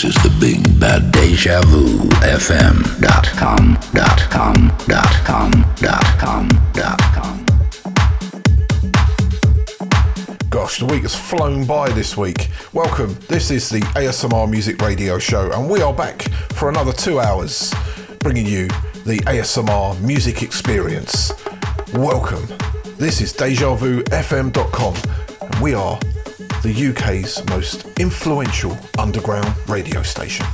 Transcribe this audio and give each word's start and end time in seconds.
This 0.00 0.16
is 0.16 0.22
the 0.22 0.34
big 0.40 0.80
bad 0.80 1.12
deja 1.12 1.60
vu 1.66 1.98
FM 2.22 3.02
dot 3.02 3.26
com 3.36 3.74
dot 3.92 4.18
com 4.30 4.72
dot 4.86 5.12
com 5.26 5.50
dot 5.76 6.18
com 6.18 6.48
dot 6.72 6.98
com. 7.12 7.44
Gosh, 10.48 10.78
the 10.78 10.86
week 10.86 11.02
has 11.02 11.14
flown 11.14 11.66
by 11.66 11.90
this 11.90 12.16
week. 12.16 12.48
Welcome. 12.72 13.14
This 13.28 13.50
is 13.50 13.68
the 13.68 13.80
ASMR 13.94 14.50
Music 14.50 14.80
Radio 14.80 15.18
Show, 15.18 15.52
and 15.52 15.68
we 15.68 15.82
are 15.82 15.92
back 15.92 16.22
for 16.54 16.70
another 16.70 16.94
two 16.94 17.20
hours, 17.20 17.74
bringing 18.20 18.46
you 18.46 18.68
the 19.04 19.20
ASMR 19.26 20.00
music 20.00 20.42
experience. 20.42 21.30
Welcome. 21.92 22.46
This 22.96 23.20
is 23.20 23.34
DejaVuFM.com, 23.34 24.94
and 25.42 25.54
we 25.56 25.74
are 25.74 26.00
the 26.62 26.88
UK's 26.90 27.42
most 27.48 27.86
influential 27.98 28.76
underground 28.98 29.54
radio 29.68 30.02
station. 30.02 30.44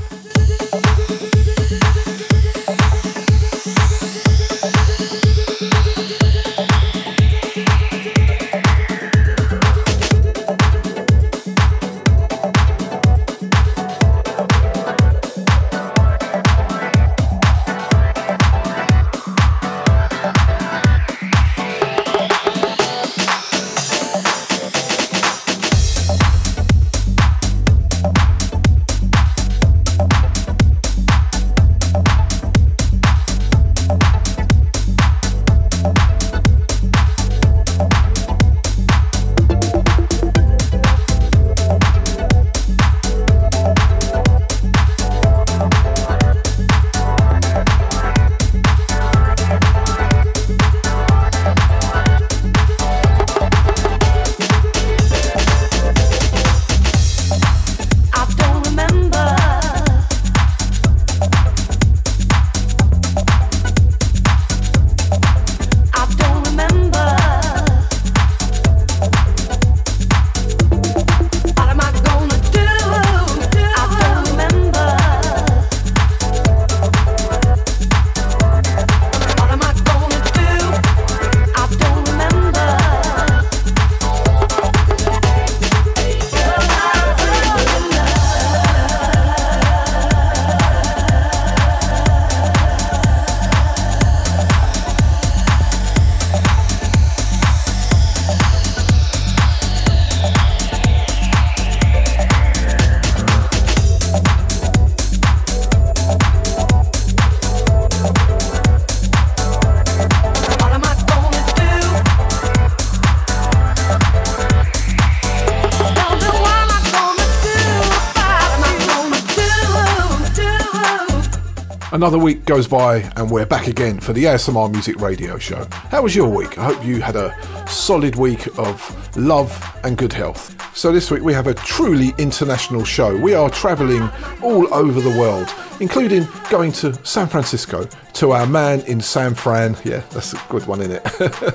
Another 121.96 122.18
week 122.18 122.44
goes 122.44 122.68
by 122.68 123.10
and 123.16 123.30
we're 123.30 123.46
back 123.46 123.68
again 123.68 124.00
for 124.00 124.12
the 124.12 124.24
ASMR 124.24 124.70
Music 124.70 125.00
Radio 125.00 125.38
Show. 125.38 125.66
How 125.88 126.02
was 126.02 126.14
your 126.14 126.28
week? 126.28 126.58
I 126.58 126.64
hope 126.64 126.84
you 126.84 127.00
had 127.00 127.16
a 127.16 127.34
solid 127.66 128.16
week 128.16 128.46
of 128.58 129.16
love 129.16 129.78
and 129.82 129.96
good 129.96 130.12
health. 130.12 130.54
So, 130.76 130.92
this 130.92 131.10
week 131.10 131.22
we 131.22 131.32
have 131.32 131.46
a 131.46 131.54
truly 131.54 132.12
international 132.18 132.84
show. 132.84 133.16
We 133.16 133.32
are 133.32 133.48
travelling 133.48 134.10
all 134.42 134.74
over 134.74 135.00
the 135.00 135.18
world, 135.18 135.48
including 135.80 136.28
going 136.50 136.70
to 136.72 136.92
San 137.02 137.28
Francisco 137.28 137.84
to 138.12 138.32
our 138.32 138.46
man 138.46 138.80
in 138.82 139.00
San 139.00 139.34
Fran. 139.34 139.74
Yeah, 139.82 140.02
that's 140.10 140.34
a 140.34 140.42
good 140.50 140.66
one, 140.66 140.82
isn't 140.82 141.00
it? 141.02 141.54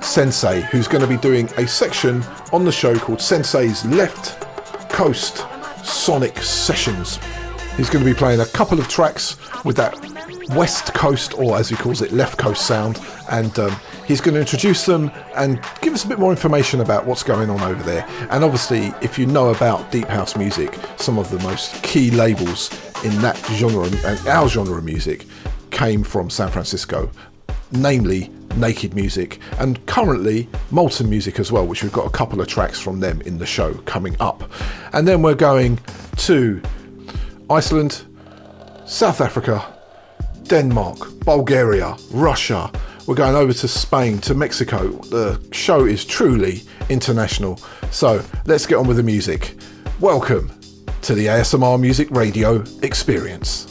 Sensei, 0.02 0.62
who's 0.62 0.88
going 0.88 1.02
to 1.02 1.06
be 1.06 1.18
doing 1.18 1.46
a 1.58 1.68
section 1.68 2.22
on 2.54 2.64
the 2.64 2.72
show 2.72 2.98
called 2.98 3.20
Sensei's 3.20 3.84
Left 3.84 4.40
Coast 4.88 5.44
Sonic 5.84 6.38
Sessions. 6.38 7.18
He's 7.76 7.88
going 7.88 8.04
to 8.04 8.10
be 8.10 8.16
playing 8.16 8.40
a 8.40 8.46
couple 8.46 8.80
of 8.80 8.88
tracks 8.88 9.36
with 9.64 9.76
that 9.76 9.94
West 10.50 10.94
Coast, 10.94 11.38
or 11.38 11.56
as 11.56 11.68
he 11.68 11.76
calls 11.76 12.02
it, 12.02 12.12
Left 12.12 12.38
Coast 12.38 12.66
sound, 12.66 13.00
and 13.30 13.58
um, 13.58 13.76
he's 14.06 14.20
going 14.20 14.34
to 14.34 14.40
introduce 14.40 14.86
them 14.86 15.10
and 15.36 15.60
give 15.80 15.92
us 15.92 16.04
a 16.04 16.08
bit 16.08 16.18
more 16.18 16.30
information 16.30 16.80
about 16.80 17.06
what's 17.06 17.22
going 17.22 17.50
on 17.50 17.60
over 17.60 17.82
there. 17.82 18.06
And 18.30 18.44
obviously, 18.44 18.92
if 19.02 19.18
you 19.18 19.26
know 19.26 19.50
about 19.50 19.90
deep 19.90 20.08
house 20.08 20.36
music, 20.36 20.78
some 20.96 21.18
of 21.18 21.30
the 21.30 21.38
most 21.40 21.82
key 21.82 22.10
labels 22.10 22.70
in 23.04 23.16
that 23.20 23.36
genre 23.52 23.84
and 23.84 24.28
our 24.28 24.48
genre 24.48 24.78
of 24.78 24.84
music 24.84 25.26
came 25.70 26.02
from 26.02 26.30
San 26.30 26.50
Francisco, 26.50 27.10
namely 27.72 28.30
Naked 28.56 28.94
Music, 28.94 29.38
and 29.58 29.84
currently 29.86 30.48
Molten 30.70 31.08
Music 31.08 31.38
as 31.38 31.52
well, 31.52 31.66
which 31.66 31.82
we've 31.82 31.92
got 31.92 32.06
a 32.06 32.10
couple 32.10 32.40
of 32.40 32.48
tracks 32.48 32.80
from 32.80 33.00
them 33.00 33.20
in 33.22 33.38
the 33.38 33.46
show 33.46 33.74
coming 33.84 34.16
up. 34.20 34.50
And 34.92 35.06
then 35.06 35.22
we're 35.22 35.34
going 35.34 35.78
to 36.16 36.60
Iceland, 37.50 38.04
South 38.88 39.20
Africa, 39.20 39.62
Denmark, 40.44 41.20
Bulgaria, 41.20 41.94
Russia. 42.10 42.72
We're 43.06 43.16
going 43.16 43.36
over 43.36 43.52
to 43.52 43.68
Spain, 43.68 44.18
to 44.20 44.34
Mexico. 44.34 44.88
The 44.88 45.38
show 45.52 45.84
is 45.84 46.06
truly 46.06 46.62
international. 46.88 47.58
So 47.90 48.24
let's 48.46 48.64
get 48.64 48.76
on 48.76 48.88
with 48.88 48.96
the 48.96 49.02
music. 49.02 49.56
Welcome 50.00 50.50
to 51.02 51.14
the 51.14 51.26
ASMR 51.26 51.78
Music 51.78 52.10
Radio 52.10 52.64
experience. 52.82 53.67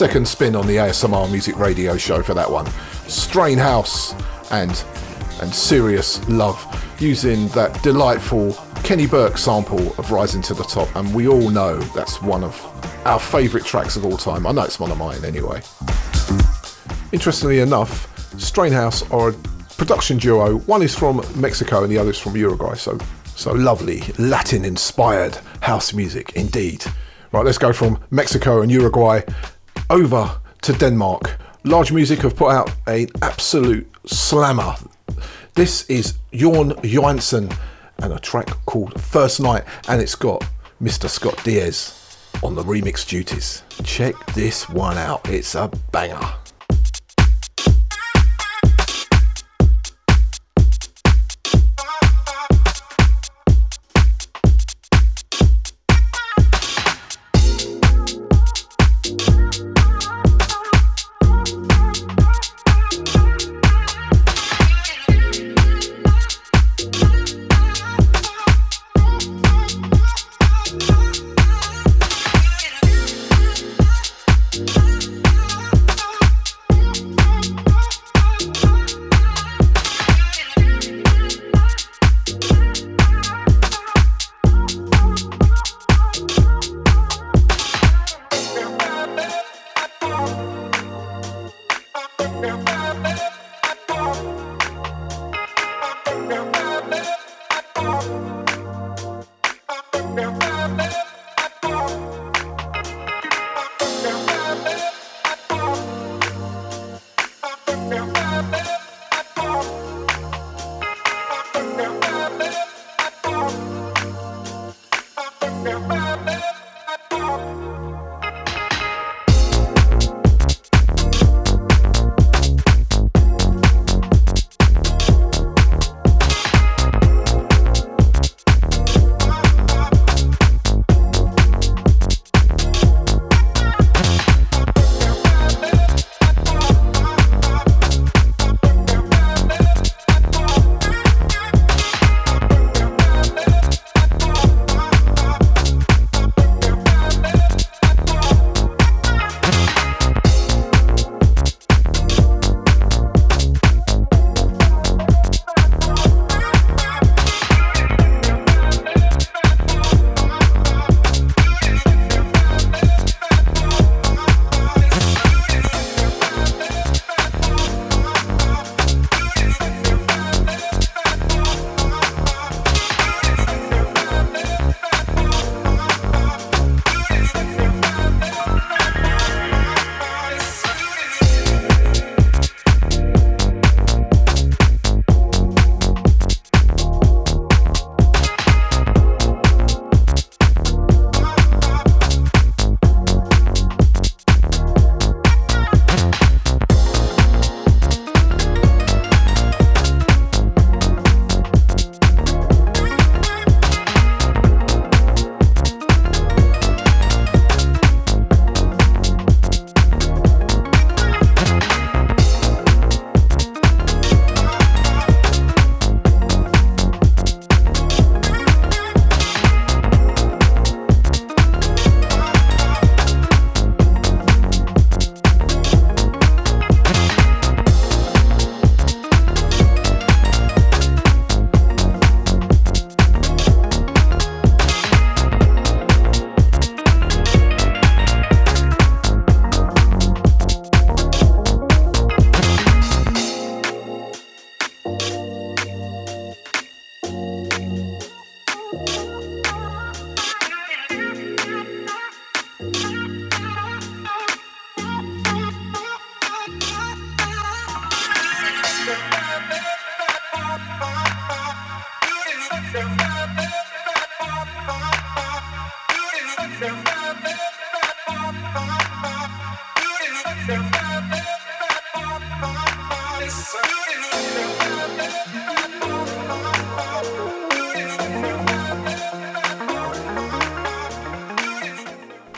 Second 0.00 0.26
spin 0.26 0.56
on 0.56 0.66
the 0.66 0.76
ASMR 0.76 1.30
Music 1.30 1.58
Radio 1.58 1.94
show 1.98 2.22
for 2.22 2.32
that 2.32 2.50
one. 2.50 2.64
Strain 3.06 3.58
House 3.58 4.14
and 4.50 4.70
and 5.42 5.54
Serious 5.54 6.26
Love 6.26 6.56
using 6.98 7.48
that 7.48 7.82
delightful 7.82 8.52
Keni 8.82 9.10
Burke 9.10 9.36
sample 9.36 9.92
of 9.98 10.10
Rising 10.10 10.40
to 10.40 10.54
the 10.54 10.62
Top, 10.62 10.88
and 10.96 11.14
we 11.14 11.28
all 11.28 11.50
know 11.50 11.76
that's 11.94 12.22
one 12.22 12.42
of 12.42 12.58
our 13.04 13.20
favourite 13.20 13.66
tracks 13.66 13.96
of 13.96 14.06
all 14.06 14.16
time. 14.16 14.46
I 14.46 14.52
know 14.52 14.62
it's 14.62 14.80
one 14.80 14.90
of 14.90 14.96
mine 14.96 15.22
anyway. 15.22 15.60
Interestingly 17.12 17.58
enough, 17.58 18.08
Strain 18.40 18.72
House 18.72 19.02
are 19.10 19.28
a 19.28 19.32
production 19.76 20.16
duo. 20.16 20.60
One 20.60 20.80
is 20.80 20.94
from 20.94 21.20
Mexico 21.36 21.82
and 21.82 21.92
the 21.92 21.98
other 21.98 22.08
is 22.08 22.18
from 22.18 22.34
Uruguay. 22.38 22.74
So, 22.76 22.96
so 23.36 23.52
lovely 23.52 24.00
Latin 24.16 24.64
inspired 24.64 25.36
house 25.60 25.92
music 25.92 26.32
indeed. 26.36 26.86
Right, 27.32 27.44
let's 27.44 27.58
go 27.58 27.74
from 27.74 28.02
Mexico 28.10 28.62
and 28.62 28.72
Uruguay 28.72 29.20
over 29.90 30.40
to 30.62 30.72
Denmark. 30.72 31.38
Large 31.64 31.92
Music 31.92 32.20
have 32.20 32.36
put 32.36 32.52
out 32.52 32.72
an 32.86 33.08
absolute 33.20 33.86
slammer. 34.06 34.74
This 35.54 35.84
is 35.90 36.14
Jorn 36.32 36.80
Johansen 36.82 37.52
and 37.98 38.12
a 38.12 38.18
track 38.20 38.48
called 38.66 38.98
First 39.00 39.40
Night, 39.40 39.64
and 39.88 40.00
it's 40.00 40.14
got 40.14 40.46
Mr. 40.80 41.08
Scott 41.08 41.38
Diaz 41.44 42.16
on 42.42 42.54
the 42.54 42.62
remix 42.62 43.06
duties. 43.06 43.62
Check 43.84 44.14
this 44.34 44.68
one 44.68 44.96
out, 44.96 45.28
it's 45.28 45.54
a 45.54 45.70
banger. 45.92 46.39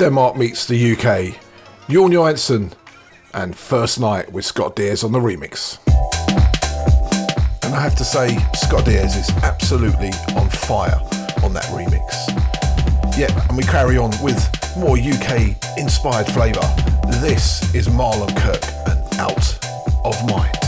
Denmark 0.02 0.36
meets 0.36 0.66
the 0.66 0.94
UK. 0.94 1.36
Jørn 1.88 2.12
Johansen 2.12 2.72
and 3.34 3.54
First 3.54 4.00
Night 4.00 4.32
with 4.32 4.44
Scott 4.44 4.74
Diaz 4.74 5.04
on 5.04 5.12
the 5.12 5.20
remix. 5.20 5.78
And 7.62 7.72
I 7.72 7.80
have 7.80 7.94
to 7.94 8.04
say, 8.04 8.36
Scott 8.52 8.84
Diaz 8.84 9.14
is 9.14 9.30
absolutely 9.44 10.10
on 10.34 10.48
fire 10.50 10.98
on 11.44 11.52
that 11.54 11.66
remix. 11.70 12.26
Yep, 13.16 13.48
and 13.48 13.56
we 13.56 13.62
carry 13.62 13.96
on 13.96 14.10
with 14.20 14.40
more 14.76 14.98
UK 14.98 15.54
inspired 15.78 16.26
flavour. 16.26 16.66
This 17.20 17.72
is 17.72 17.86
Marlon 17.86 18.36
Kirk 18.38 18.64
and 18.88 19.20
Out 19.20 19.56
of 20.04 20.16
Mind. 20.28 20.61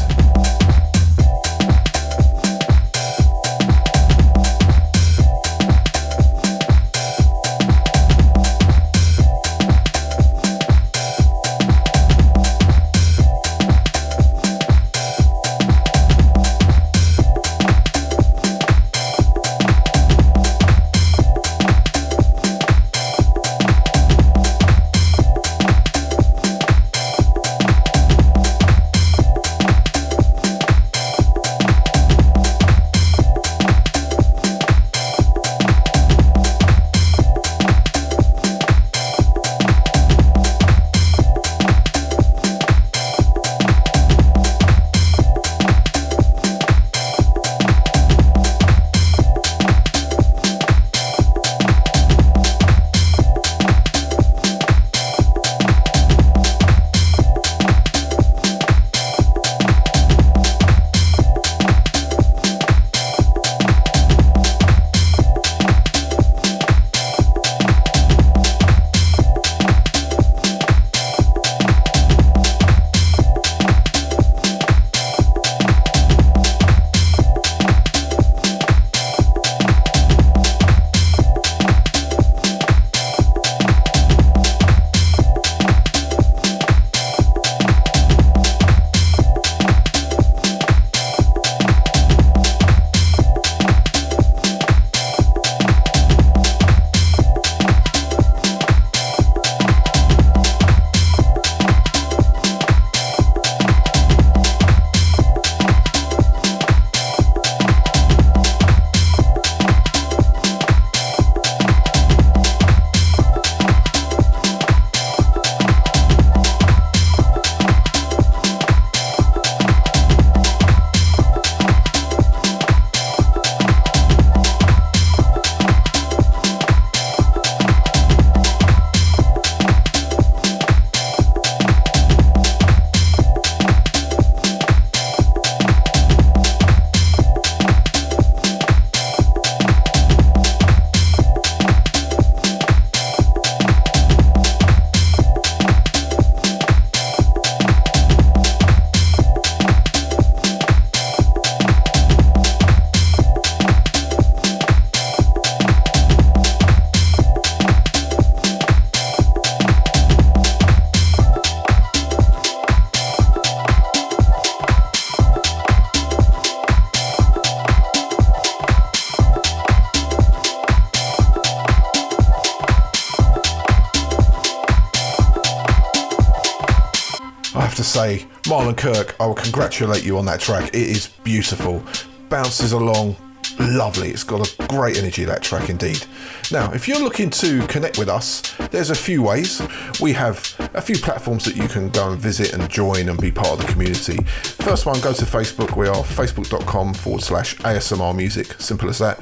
Say, 177.82 178.26
Marlon 178.42 178.76
Kirk, 178.76 179.16
I 179.18 179.26
will 179.26 179.34
congratulate 179.34 180.04
you 180.04 180.18
on 180.18 180.26
that 180.26 180.40
track. 180.40 180.68
It 180.68 180.74
is 180.74 181.08
beautiful, 181.24 181.82
bounces 182.28 182.72
along 182.72 183.16
lovely. 183.58 184.10
It's 184.10 184.24
got 184.24 184.48
a 184.48 184.66
great 184.66 184.96
energy, 184.96 185.24
that 185.24 185.42
track 185.42 185.70
indeed. 185.70 186.04
Now, 186.50 186.72
if 186.72 186.88
you're 186.88 187.00
looking 187.00 187.30
to 187.30 187.66
connect 187.66 187.98
with 187.98 188.08
us, 188.08 188.42
there's 188.70 188.90
a 188.90 188.94
few 188.94 189.22
ways. 189.22 189.62
We 190.00 190.12
have 190.12 190.54
a 190.74 190.80
few 190.80 190.96
platforms 190.96 191.44
that 191.44 191.56
you 191.56 191.68
can 191.68 191.90
go 191.90 192.12
and 192.12 192.20
visit 192.20 192.52
and 192.52 192.68
join 192.68 193.08
and 193.08 193.20
be 193.20 193.30
part 193.30 193.50
of 193.50 193.60
the 193.60 193.72
community. 193.72 194.22
First 194.24 194.86
one, 194.86 195.00
go 195.00 195.12
to 195.12 195.24
Facebook. 195.24 195.76
We 195.76 195.88
are 195.88 196.02
facebook.com 196.02 196.94
forward 196.94 197.22
slash 197.22 197.56
ASMR 197.58 198.14
music. 198.14 198.60
Simple 198.60 198.88
as 198.88 198.98
that. 198.98 199.20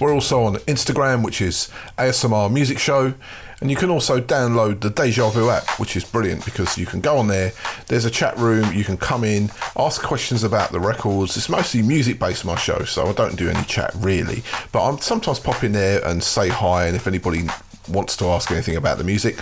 We're 0.00 0.14
also 0.14 0.44
on 0.44 0.56
Instagram, 0.56 1.24
which 1.24 1.40
is 1.40 1.70
ASMR 1.98 2.52
Music 2.52 2.78
Show. 2.78 3.14
And 3.60 3.70
you 3.70 3.76
can 3.76 3.90
also 3.90 4.20
download 4.20 4.80
the 4.80 4.90
Deja 4.90 5.30
Vu 5.30 5.50
app, 5.50 5.68
which 5.80 5.96
is 5.96 6.04
brilliant 6.04 6.44
because 6.44 6.78
you 6.78 6.86
can 6.86 7.00
go 7.00 7.18
on 7.18 7.26
there. 7.26 7.52
There's 7.88 8.04
a 8.04 8.10
chat 8.10 8.36
room. 8.38 8.72
You 8.72 8.84
can 8.84 8.96
come 8.96 9.24
in, 9.24 9.50
ask 9.76 10.00
questions 10.00 10.44
about 10.44 10.70
the 10.70 10.78
records. 10.78 11.36
It's 11.36 11.48
mostly 11.48 11.82
music 11.82 12.20
based, 12.20 12.44
my 12.44 12.54
show, 12.54 12.84
so 12.84 13.08
I 13.08 13.12
don't 13.12 13.36
do 13.36 13.48
any 13.48 13.64
chat 13.64 13.92
really. 13.96 14.44
But 14.70 14.88
I'm 14.88 14.98
sometimes 14.98 15.40
pop 15.40 15.64
in 15.64 15.72
there 15.72 16.04
and 16.06 16.22
say 16.22 16.48
hi. 16.48 16.86
And 16.86 16.94
if 16.94 17.08
anybody 17.08 17.46
wants 17.88 18.16
to 18.18 18.26
ask 18.26 18.50
anything 18.52 18.76
about 18.76 18.98
the 18.98 19.04
music, 19.04 19.38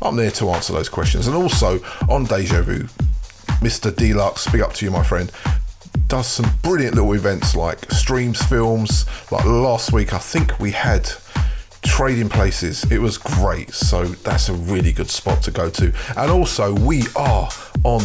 I'm 0.00 0.16
there 0.16 0.30
to 0.32 0.48
answer 0.50 0.72
those 0.72 0.88
questions. 0.88 1.26
And 1.26 1.36
also 1.36 1.80
on 2.08 2.24
Deja 2.24 2.62
Vu, 2.62 2.84
Mr. 3.60 3.94
Deluxe, 3.94 4.50
big 4.50 4.62
up 4.62 4.72
to 4.74 4.86
you, 4.86 4.90
my 4.90 5.02
friend 5.02 5.30
does 6.06 6.26
some 6.26 6.50
brilliant 6.62 6.94
little 6.94 7.12
events 7.12 7.54
like 7.54 7.90
streams 7.90 8.40
films 8.44 9.04
like 9.30 9.44
last 9.44 9.92
week 9.92 10.14
i 10.14 10.18
think 10.18 10.58
we 10.58 10.70
had 10.70 11.10
trading 11.82 12.28
places. 12.28 12.84
It 12.90 12.98
was 12.98 13.18
great. 13.18 13.72
So 13.72 14.04
that's 14.04 14.48
a 14.48 14.54
really 14.54 14.92
good 14.92 15.10
spot 15.10 15.42
to 15.42 15.50
go 15.50 15.70
to. 15.70 15.92
And 16.16 16.30
also, 16.30 16.74
we 16.74 17.02
are 17.16 17.48
on 17.84 18.02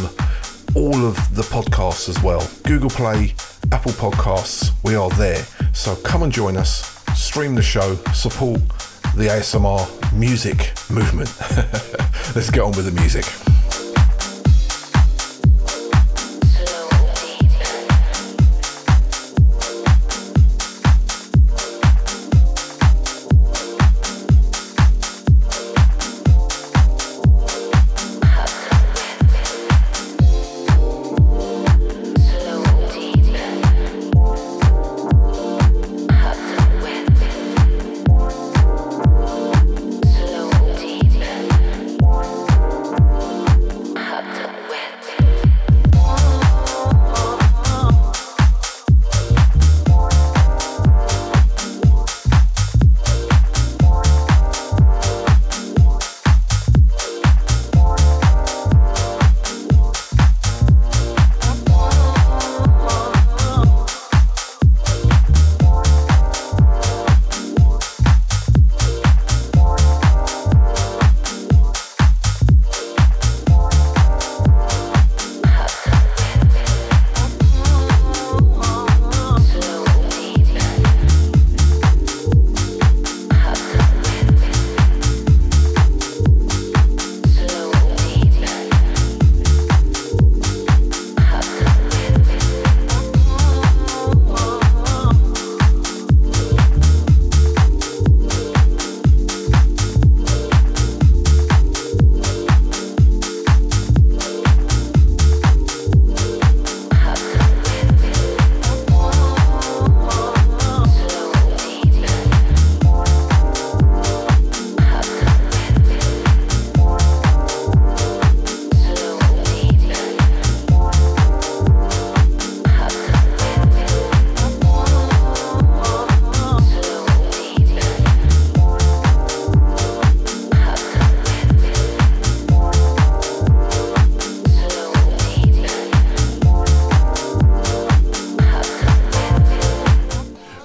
all 0.76 1.06
of 1.06 1.16
the 1.36 1.44
podcasts 1.44 2.10
as 2.10 2.22
well 2.24 2.48
Google 2.64 2.90
Play, 2.90 3.36
Apple 3.72 3.92
Podcasts. 3.94 4.72
We 4.84 4.96
are 4.96 5.10
there. 5.12 5.44
So 5.74 5.96
come 5.98 6.24
and 6.24 6.32
join 6.32 6.58
us, 6.58 7.04
stream 7.16 7.56
the 7.56 7.62
show, 7.62 7.96
support 8.14 8.60
the 9.16 9.28
ASMR 9.28 10.14
music 10.14 10.74
movement. 10.90 11.30
Let's 12.36 12.50
get 12.50 12.62
on 12.62 12.72
with 12.72 12.86
the 12.86 13.00
music. 13.00 13.53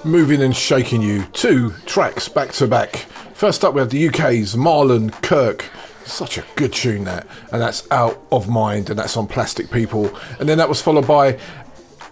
Moving 0.09 0.41
and 0.41 0.55
shaking 0.55 1.01
you. 1.01 1.23
Two 1.33 1.71
tracks 1.85 2.27
back 2.27 2.51
to 2.53 2.67
back. 2.67 2.95
First 3.33 3.63
up, 3.63 3.73
we 3.73 3.79
have 3.79 3.89
the 3.89 4.07
UK's 4.09 4.55
Marlon 4.55 5.11
Kirk. 5.21 5.65
Such 6.05 6.37
a 6.37 6.43
good 6.55 6.73
tune 6.73 7.03
that, 7.03 7.27
and 7.51 7.61
that's 7.61 7.89
Out 7.91 8.19
of 8.31 8.49
Mind, 8.49 8.89
and 8.89 8.97
that's 8.97 9.15
on 9.15 9.27
Plastic 9.27 9.69
People. 9.69 10.13
And 10.39 10.49
then 10.49 10.57
that 10.57 10.67
was 10.67 10.81
followed 10.81 11.07
by 11.07 11.39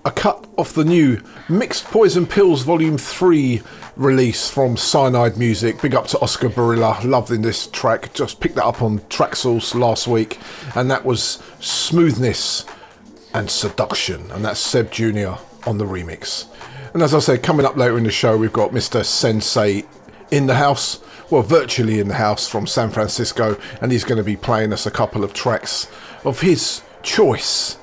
a 0.06 0.12
cut 0.12 0.48
off 0.58 0.74
the 0.74 0.86
new 0.86 1.22
Mixed 1.50 1.86
Poison 1.86 2.26
Pills 2.26 2.62
Volume 2.64 2.98
3 2.98 3.62
release 3.96 4.50
from 4.50 4.78
Cyanide 4.78 5.38
Music. 5.38 5.82
Big 5.82 5.96
up 5.96 6.08
to 6.08 6.20
Oscar 6.20 6.50
Barilla, 6.50 7.04
loving 7.04 7.42
this 7.42 7.68
track. 7.68 8.14
Just 8.14 8.40
picked 8.40 8.56
that 8.56 8.66
up 8.66 8.82
on 8.82 9.00
Traxsource 9.00 9.74
last 9.74 10.08
week, 10.08 10.40
and 10.76 10.90
that 10.92 11.04
was 11.04 11.42
Smoothness 11.60 12.66
and 13.34 13.50
Seduction, 13.50 14.32
and 14.32 14.46
that's 14.46 14.60
Seb 14.60 14.92
Jr. 14.92 15.34
on 15.66 15.78
the 15.78 15.86
remix. 15.86 16.46
And 16.94 17.04
as 17.04 17.14
I 17.14 17.20
said, 17.20 17.44
coming 17.44 17.66
up 17.66 17.76
later 17.76 17.98
in 17.98 18.04
the 18.04 18.12
show, 18.12 18.38
we've 18.38 18.54
got 18.54 18.72
Mr. 18.72 19.04
Sensei 19.04 19.86
in 20.32 20.48
the 20.48 20.56
house, 20.56 21.00
well, 21.30 21.42
virtually 21.42 22.00
in 22.00 22.08
the 22.08 22.16
house 22.16 22.48
from 22.48 22.68
San 22.68 22.90
Francisco, 22.90 23.58
and 23.82 23.92
he's 23.92 24.04
going 24.04 24.18
to 24.18 24.24
be 24.24 24.36
playing 24.36 24.74
us 24.74 24.86
a 24.86 24.92
couple 24.92 25.24
of 25.24 25.34
tracks 25.34 25.88
of 26.24 26.42
his 26.42 26.82
choice 27.04 27.78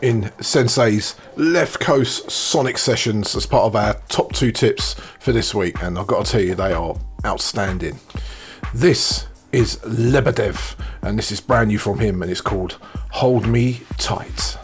in 0.00 0.30
Sensei's 0.40 1.14
Left 1.36 1.80
Coast 1.80 2.30
Sonic 2.30 2.78
Sessions 2.78 3.34
as 3.34 3.46
part 3.46 3.64
of 3.64 3.76
our 3.76 3.94
top 4.08 4.32
two 4.32 4.52
tips 4.52 4.94
for 5.18 5.32
this 5.32 5.54
week, 5.54 5.82
and 5.82 5.98
I've 5.98 6.06
got 6.06 6.26
to 6.26 6.32
tell 6.32 6.40
you, 6.40 6.54
they 6.54 6.72
are 6.72 6.96
outstanding. 7.24 7.98
This 8.74 9.26
is 9.52 9.76
Lebedev, 9.78 10.76
and 11.02 11.18
this 11.18 11.30
is 11.30 11.40
brand 11.40 11.68
new 11.68 11.78
from 11.78 12.00
him, 12.00 12.22
and 12.22 12.30
it's 12.30 12.40
called 12.40 12.72
Hold 13.12 13.46
Me 13.46 13.82
Tight. 13.98 14.58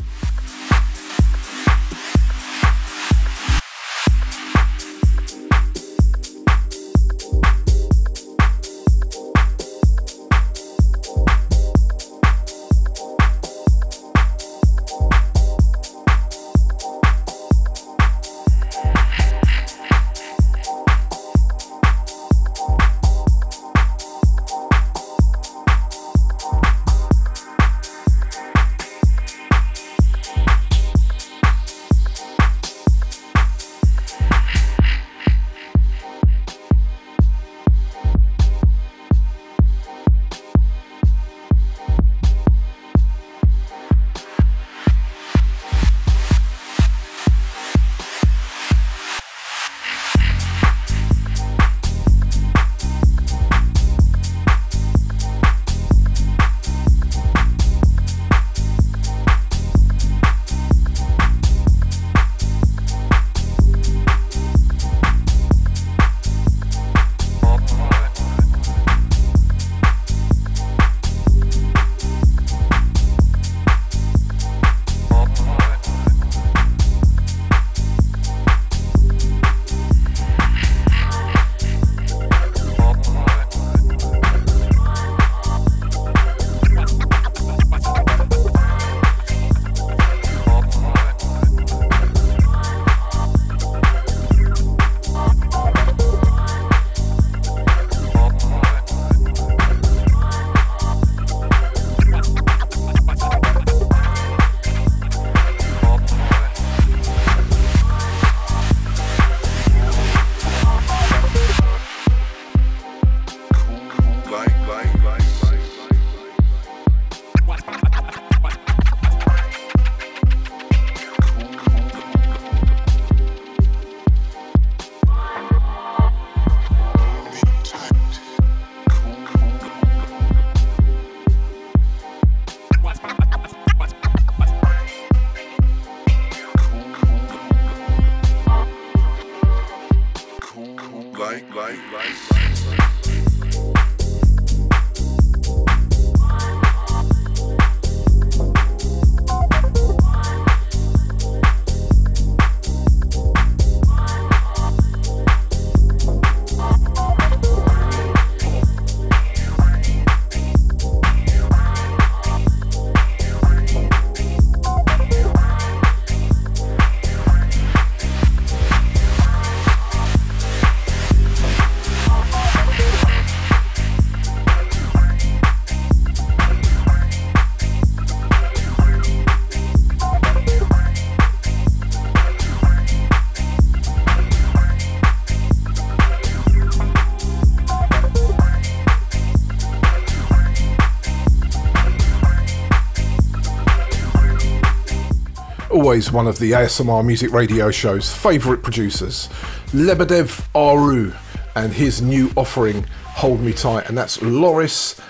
Always 195.91 196.13
one 196.13 196.29
of 196.29 196.39
the 196.39 196.53
ASMR 196.53 197.05
Music 197.05 197.33
Radio 197.33 197.69
Show's 197.73 198.15
favourite 198.15 198.63
producers, 198.63 199.29
Lebedev 199.73 200.47
Aru, 200.55 201.13
and 201.57 201.73
his 201.73 202.01
new 202.01 202.31
offering, 202.37 202.85
Hold 202.85 203.41
Me 203.41 203.53
Tight, 203.53 203.89
and 203.89 203.99
that's 203.99 204.23
Loris 204.23 205.01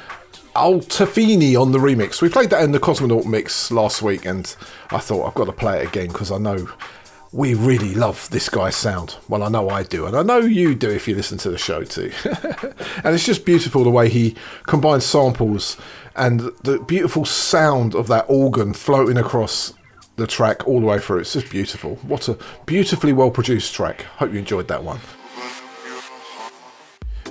Altafini 0.56 1.60
on 1.60 1.72
the 1.72 1.78
remix. 1.78 2.22
We 2.22 2.30
played 2.30 2.48
that 2.48 2.64
in 2.64 2.72
the 2.72 2.80
Cosmonaut 2.80 3.26
mix 3.26 3.70
last 3.70 4.00
week, 4.00 4.24
and 4.24 4.56
I 4.90 4.96
thought 5.00 5.26
I've 5.26 5.34
got 5.34 5.44
to 5.44 5.52
play 5.52 5.82
it 5.82 5.88
again 5.88 6.08
because 6.08 6.32
I 6.32 6.38
know 6.38 6.66
we 7.30 7.52
really 7.52 7.94
love 7.94 8.30
this 8.30 8.48
guy's 8.48 8.74
sound. 8.74 9.16
Well, 9.28 9.42
I 9.42 9.50
know 9.50 9.68
I 9.68 9.82
do, 9.82 10.06
and 10.06 10.16
I 10.16 10.22
know 10.22 10.38
you 10.38 10.74
do 10.74 10.88
if 10.88 11.06
you 11.06 11.14
listen 11.14 11.36
to 11.38 11.50
the 11.50 11.58
show 11.58 11.84
too. 11.84 12.10
and 13.04 13.14
it's 13.14 13.26
just 13.26 13.44
beautiful 13.44 13.84
the 13.84 13.90
way 13.90 14.08
he 14.08 14.34
combines 14.62 15.04
samples 15.04 15.76
and 16.16 16.40
the 16.62 16.78
beautiful 16.88 17.26
sound 17.26 17.94
of 17.94 18.06
that 18.06 18.24
organ 18.28 18.72
floating 18.72 19.18
across 19.18 19.74
the 20.20 20.26
track 20.26 20.66
all 20.68 20.80
the 20.80 20.86
way 20.86 20.98
through. 20.98 21.18
It's 21.18 21.32
just 21.32 21.50
beautiful. 21.50 21.96
What 21.96 22.28
a 22.28 22.38
beautifully 22.66 23.12
well 23.12 23.30
produced 23.30 23.74
track. 23.74 24.02
Hope 24.02 24.32
you 24.32 24.38
enjoyed 24.38 24.68
that 24.68 24.84
one. 24.84 25.00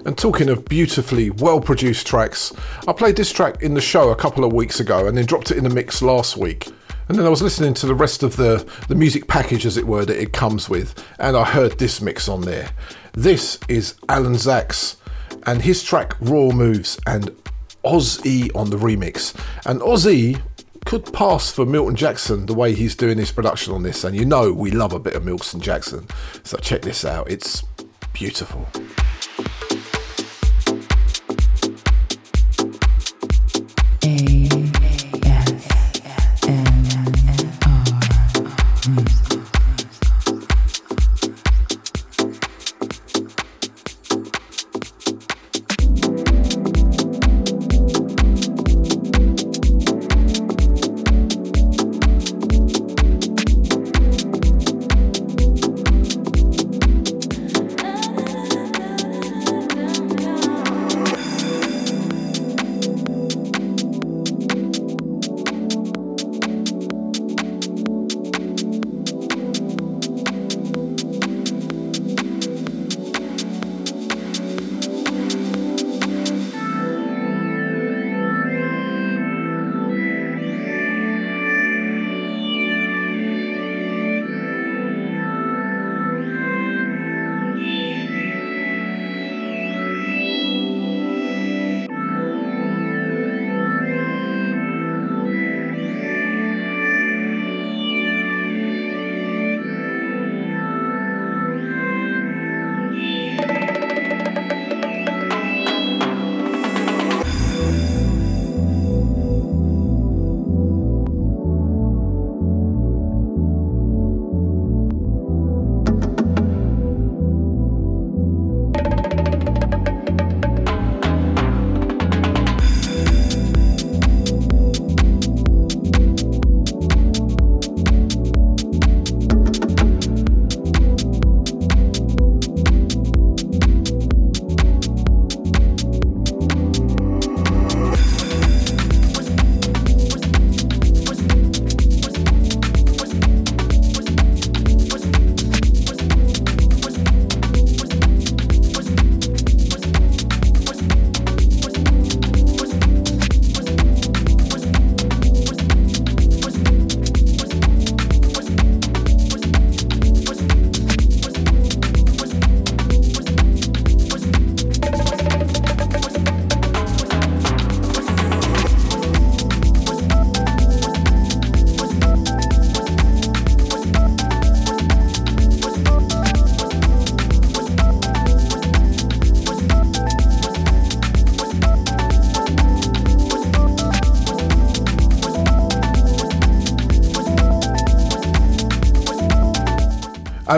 And 0.06 0.17
talking 0.17 0.49
of 0.49 0.65
beautifully 0.65 1.30
well 1.30 1.62
produced 1.62 2.08
tracks, 2.08 2.52
I 2.88 2.93
played 2.93 3.15
this 3.15 3.32
track 3.32 3.62
in 3.62 3.73
the 3.73 3.82
show 3.82 4.10
a 4.10 4.15
couple 4.15 4.43
of 4.43 4.54
weeks 4.54 4.80
ago 4.80 5.08
and 5.08 5.17
then 5.17 5.25
dropped 5.25 5.52
it 5.52 5.58
in 5.58 5.63
the 5.63 5.69
mix 5.69 6.02
last 6.02 6.36
week. 6.36 6.67
And 7.08 7.17
then 7.17 7.25
I 7.25 7.30
was 7.30 7.41
listening 7.41 7.73
to 7.75 7.88
the 7.88 7.95
rest 7.95 8.21
of 8.21 8.36
the, 8.36 8.69
the 8.88 8.95
music 8.95 9.28
package, 9.28 9.65
as 9.65 9.78
it 9.78 9.88
were, 9.88 10.06
that 10.06 10.21
it 10.21 10.32
comes 10.32 10.69
with, 10.69 11.04
and 11.17 11.36
I 11.36 11.43
heard 11.43 11.80
this 11.80 12.02
mix 12.02 12.30
on 12.30 12.41
there. 12.41 12.69
This 13.13 13.60
is 13.67 13.95
Alan 14.08 14.36
Zax 14.36 14.95
and 15.47 15.62
his 15.62 15.84
track 15.84 16.15
Raw 16.21 16.52
Moves 16.52 16.99
and 17.08 17.36
Ozzy 17.84 18.56
on 18.56 18.69
the 18.69 18.78
remix. 18.78 19.36
And 19.65 19.82
Ozzy 19.82 20.39
could 20.86 21.12
pass 21.13 21.52
for 21.52 21.65
Milton 21.65 21.96
Jackson 21.96 22.46
the 22.46 22.54
way 22.54 22.74
he's 22.74 22.96
doing 22.96 23.18
his 23.18 23.32
production 23.32 23.74
on 23.74 23.84
this, 23.84 24.04
and 24.04 24.15
you 24.15 24.26
know 24.26 24.52
we 24.52 24.72
love 24.72 24.94
a 24.94 25.00
bit 25.00 25.15
of 25.15 25.24
Milton 25.24 25.62
Jackson. 25.62 26.08
So 26.44 26.58
check 26.58 26.82
this 26.82 27.06
out, 27.06 27.30
it's 27.30 27.63
beautiful. 28.13 28.68
Eh. 34.04 34.38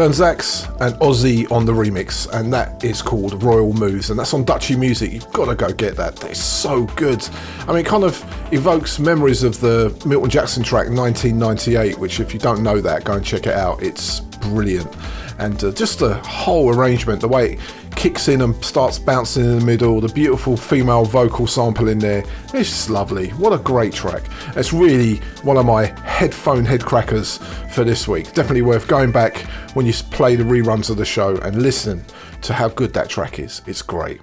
Alan 0.01 0.13
Zax 0.13 0.67
and 0.81 0.95
Ozzy 0.95 1.51
on 1.51 1.63
the 1.63 1.71
remix, 1.71 2.27
and 2.33 2.51
that 2.51 2.83
is 2.83 3.03
called 3.03 3.43
Royal 3.43 3.71
Moves, 3.71 4.09
and 4.09 4.17
that's 4.17 4.33
on 4.33 4.43
Dutchy 4.43 4.75
Music. 4.75 5.11
You've 5.13 5.31
got 5.31 5.45
to 5.45 5.53
go 5.53 5.71
get 5.71 5.95
that. 5.97 6.23
It's 6.23 6.39
so 6.39 6.85
good. 6.95 7.23
I 7.59 7.67
mean, 7.67 7.77
it 7.77 7.85
kind 7.85 8.03
of 8.03 8.19
evokes 8.51 8.97
memories 8.97 9.43
of 9.43 9.59
the 9.59 9.95
Milton 10.03 10.31
Jackson 10.31 10.63
track 10.63 10.87
1998, 10.87 11.99
which, 11.99 12.19
if 12.19 12.33
you 12.33 12.39
don't 12.39 12.63
know 12.63 12.81
that, 12.81 13.03
go 13.03 13.13
and 13.13 13.23
check 13.23 13.45
it 13.45 13.53
out. 13.53 13.83
It's 13.83 14.21
brilliant. 14.21 14.91
And 15.37 15.63
uh, 15.63 15.71
just 15.71 15.99
the 15.99 16.15
whole 16.23 16.75
arrangement, 16.75 17.21
the 17.21 17.27
way 17.27 17.53
it 17.53 17.59
kicks 18.01 18.29
in 18.29 18.41
and 18.41 18.65
starts 18.65 18.97
bouncing 18.97 19.45
in 19.45 19.59
the 19.59 19.63
middle, 19.63 20.01
the 20.01 20.11
beautiful 20.11 20.57
female 20.57 21.05
vocal 21.05 21.45
sample 21.45 21.87
in 21.87 21.99
there, 21.99 22.23
it's 22.45 22.67
just 22.67 22.89
lovely. 22.89 23.29
What 23.33 23.53
a 23.53 23.59
great 23.59 23.93
track. 23.93 24.23
It's 24.55 24.73
really 24.73 25.17
one 25.43 25.55
of 25.55 25.67
my 25.67 25.85
headphone 26.01 26.65
head 26.65 26.83
crackers 26.83 27.37
for 27.71 27.83
this 27.83 28.07
week. 28.07 28.33
Definitely 28.33 28.63
worth 28.63 28.87
going 28.87 29.11
back 29.11 29.37
when 29.75 29.85
you 29.85 29.93
play 29.93 30.35
the 30.35 30.43
reruns 30.43 30.89
of 30.89 30.97
the 30.97 31.05
show 31.05 31.37
and 31.41 31.61
listen 31.61 32.03
to 32.41 32.53
how 32.53 32.69
good 32.69 32.91
that 32.93 33.07
track 33.07 33.37
is. 33.37 33.61
It's 33.67 33.83
great. 33.83 34.19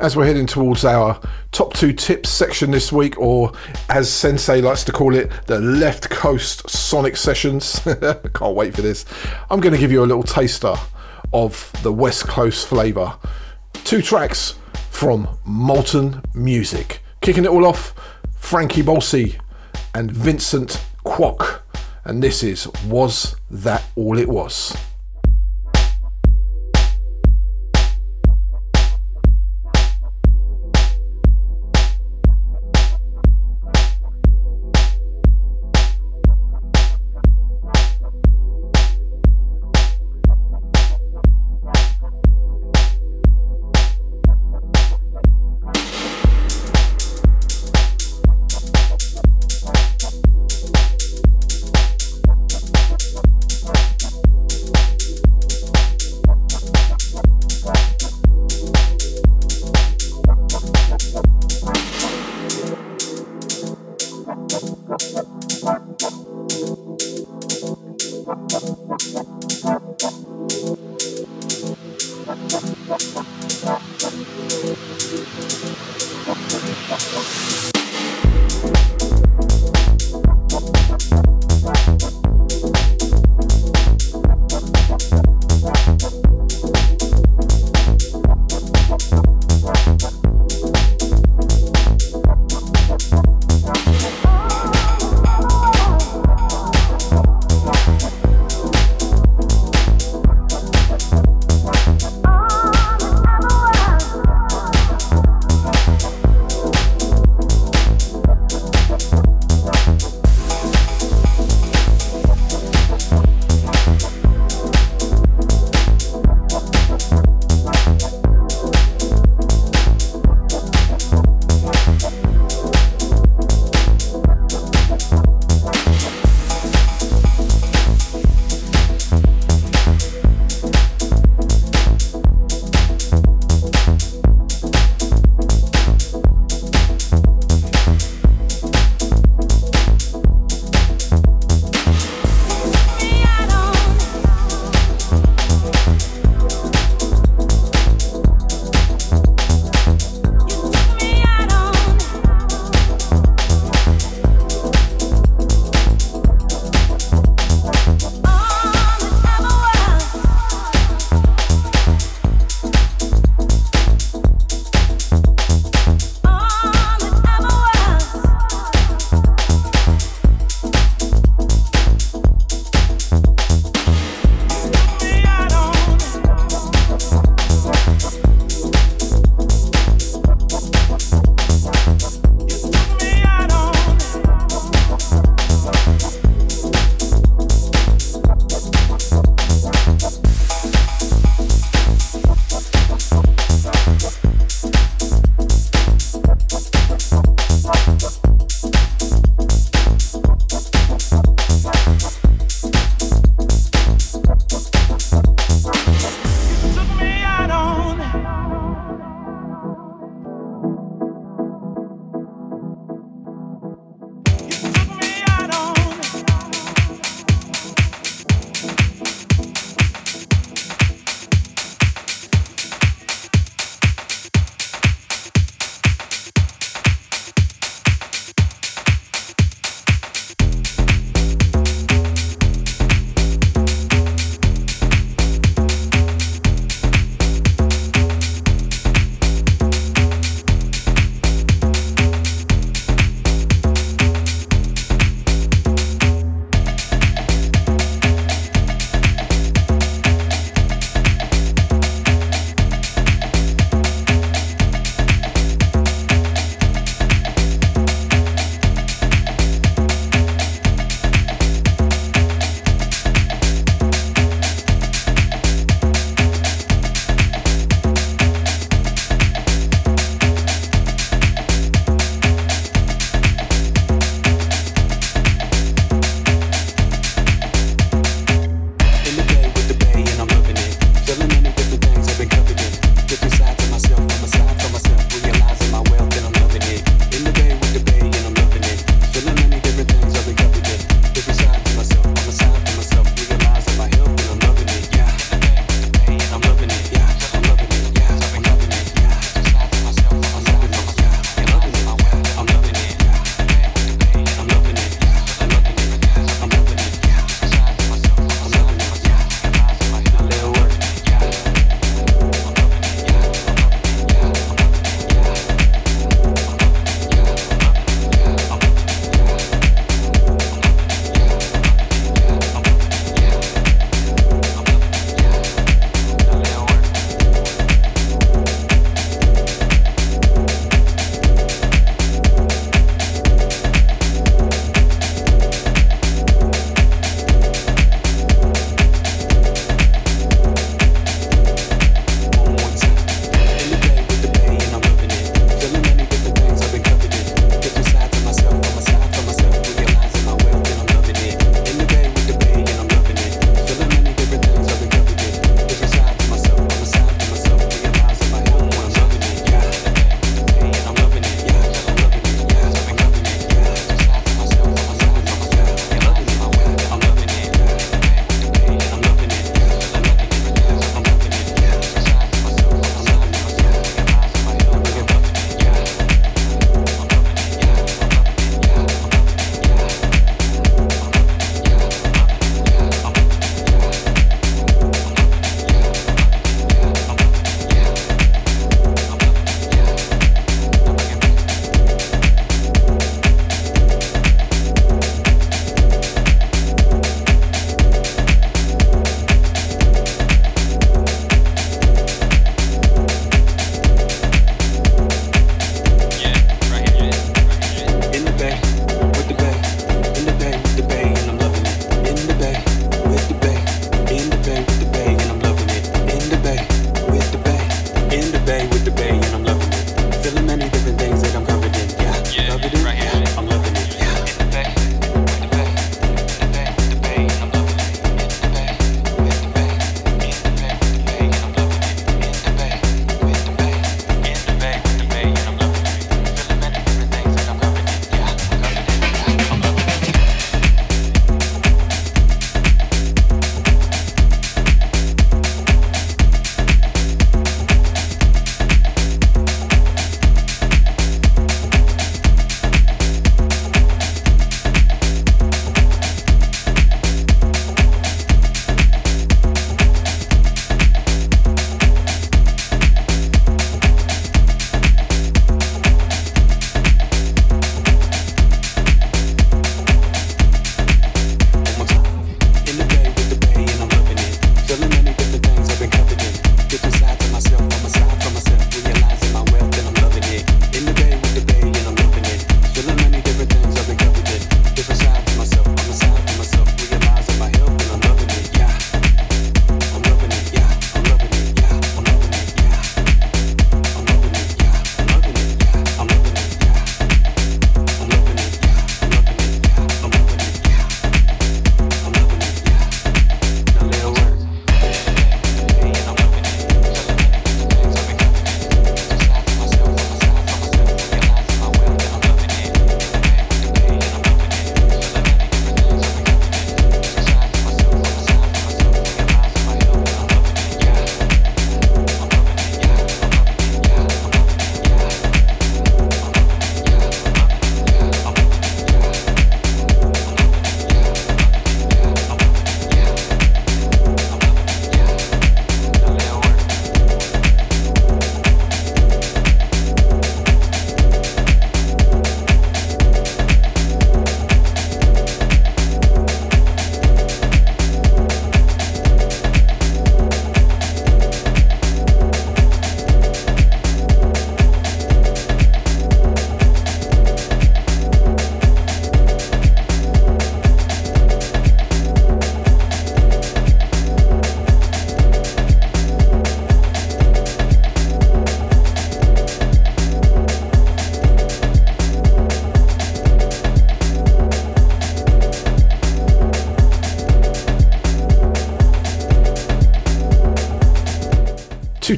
As 0.00 0.16
we're 0.16 0.24
heading 0.24 0.46
towards 0.46 0.86
our 0.86 1.20
top 1.50 1.74
two 1.74 1.92
tips 1.92 2.30
section 2.30 2.70
this 2.70 2.90
week, 2.90 3.18
or 3.18 3.52
as 3.90 4.10
Sensei 4.10 4.62
likes 4.62 4.84
to 4.84 4.92
call 4.92 5.14
it, 5.14 5.30
the 5.48 5.60
left 5.60 6.08
coast 6.08 6.70
sonic 6.70 7.14
sessions. 7.14 7.78
Can't 8.34 8.56
wait 8.56 8.74
for 8.74 8.80
this. 8.80 9.04
I'm 9.50 9.60
going 9.60 9.74
to 9.74 9.78
give 9.78 9.92
you 9.92 10.02
a 10.02 10.06
little 10.06 10.22
taster 10.22 10.76
of 11.32 11.72
the 11.82 11.92
west 11.92 12.26
coast 12.28 12.68
flavour. 12.68 13.14
Two 13.84 14.02
tracks 14.02 14.54
from 14.90 15.28
Molten 15.44 16.22
Music. 16.34 17.02
Kicking 17.20 17.44
it 17.44 17.50
all 17.50 17.66
off, 17.66 17.94
Frankie 18.36 18.82
Bolsey 18.82 19.38
and 19.94 20.10
Vincent 20.10 20.84
Kwok. 21.04 21.60
And 22.04 22.22
this 22.22 22.42
is 22.42 22.66
Was 22.86 23.36
That 23.50 23.84
All 23.96 24.18
It 24.18 24.28
Was? 24.28 24.76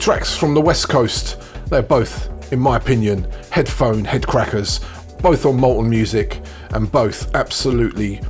Tracks 0.05 0.37
from 0.37 0.53
the 0.53 0.61
West 0.61 0.91
Coast. 0.91 1.41
They're 1.71 1.81
both, 1.81 2.53
in 2.53 2.61
my 2.61 2.77
opinion, 2.77 3.27
headphone 3.51 4.05
headcrackers, 4.05 4.85
both 5.23 5.47
on 5.47 5.59
Molten 5.59 5.89
Music, 5.89 6.43
and 6.75 6.93
both 6.93 7.35
absolutely 7.35 8.21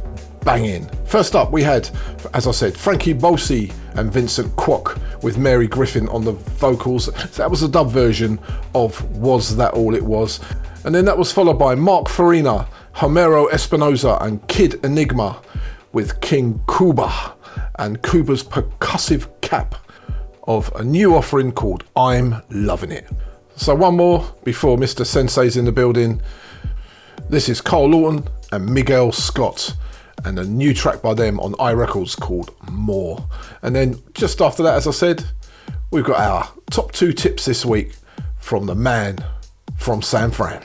banging. 0.45 0.89
First 1.05 1.35
up, 1.35 1.51
we 1.51 1.65
had, 1.65 1.91
as 2.33 2.47
I 2.47 2.53
said, 2.53 2.77
Frankie 2.77 3.13
Bosi 3.13 3.75
and 3.97 4.13
Vincent 4.13 4.55
Kwok 4.55 5.01
with 5.25 5.37
Mary 5.37 5.67
Griffin 5.67 6.09
on 6.11 6.25
the 6.25 6.31
vocals. 6.31 7.07
So 7.07 7.43
That 7.43 7.51
was 7.51 7.65
a 7.65 7.69
dub 7.69 7.91
version 7.91 8.39
of 8.77 9.03
Was 9.17 9.57
That 9.57 9.75
All 9.75 9.97
It 9.97 10.05
Was? 10.05 10.39
And 10.85 10.95
then 10.95 11.05
that 11.07 11.19
was 11.19 11.33
followed 11.33 11.59
by 11.59 11.75
Mark 11.75 12.09
Farina, 12.09 12.69
Homero 12.95 13.53
Espinosa, 13.53 14.17
and 14.21 14.47
Kid 14.47 14.75
Enigma 14.85 15.43
with 15.93 16.21
King 16.21 16.61
Kuba 16.69 17.35
and 17.81 18.01
Kuba's 18.01 18.45
percussive 18.45 19.29
cap 19.41 19.75
of 20.47 20.73
a 20.75 20.85
new 20.85 21.15
offering 21.15 21.53
called 21.53 21.85
I'm 21.97 22.43
Loving 22.51 22.93
It. 22.93 23.09
So, 23.57 23.75
one 23.75 23.97
more 23.97 24.25
before 24.45 24.77
Mr. 24.77 25.07
Sensei's 25.07 25.57
in 25.57 25.65
the 25.65 25.73
building. 25.73 26.21
This 27.29 27.49
is 27.49 27.61
Carl 27.61 27.91
Lawton 27.91 28.29
and 28.53 28.67
Miguel 28.67 29.13
Scott 29.13 29.75
and 30.25 30.39
a 30.39 30.45
new 30.45 30.75
track 30.75 31.03
by 31.03 31.15
them 31.15 31.41
on 31.41 31.53
iRecords 31.55 32.19
called 32.19 32.55
More. 32.71 33.27
And 33.63 33.75
then 33.75 34.03
just 34.15 34.41
after 34.41 34.63
that, 34.63 34.75
as 34.75 34.87
I 34.87 34.91
said, 34.91 35.25
we've 35.91 36.05
got 36.05 36.21
our 36.21 36.49
top 36.71 36.93
two 36.93 37.13
tips 37.13 37.45
this 37.45 37.65
week 37.65 37.95
from 38.39 38.67
the 38.67 38.75
man 38.75 39.19
from 39.77 40.03
San 40.03 40.31
Fran. 40.31 40.63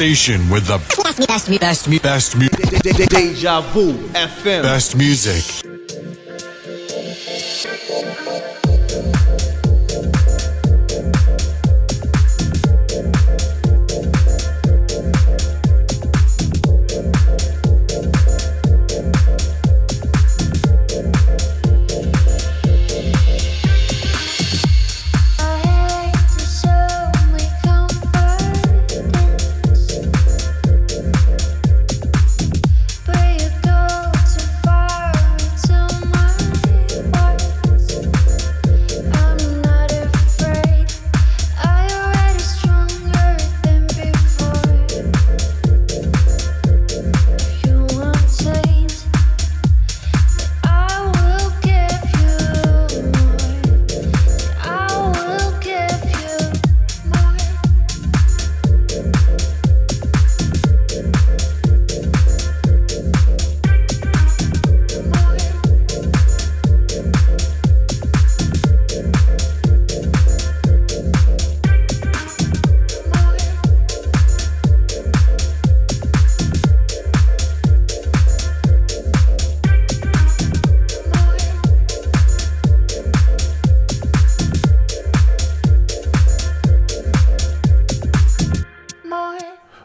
Station 0.00 0.48
with 0.48 0.64
the 0.64 0.78
best, 1.04 1.18
best, 1.28 1.60
best, 1.60 2.00
best, 2.00 2.38
best, 2.38 3.10
Deja 3.10 3.60
Vu 3.60 3.92
FM. 4.14 4.62
best 4.62 4.96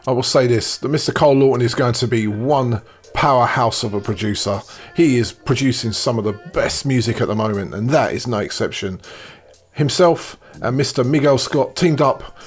music. 0.06 0.16
will 0.16 0.24
say 0.24 0.48
this 0.48 0.78
that 0.78 0.90
Mr. 0.90 1.14
Cole 1.14 1.36
Lawton 1.36 1.62
is 1.62 1.76
going 1.76 1.94
to 1.94 2.08
be 2.08 2.28
one 2.28 2.82
powerhouse 3.14 3.84
of 3.84 3.94
a 3.94 4.02
producer. 4.02 4.62
He 4.96 5.18
is 5.18 5.32
producing 5.32 5.94
some 5.94 6.18
of 6.18 6.26
the 6.26 6.34
best 6.34 6.86
music 6.86 7.22
at 7.22 7.28
the 7.28 7.36
moment, 7.36 7.74
and 7.74 7.90
that 7.90 8.14
is 8.14 8.28
no 8.28 8.40
exception. 8.40 9.00
Himself 9.72 10.38
and 10.62 10.80
Mr. 10.80 11.06
Miguel 11.06 11.38
Scott 11.38 11.76
teamed 11.76 12.02
up 12.02 12.38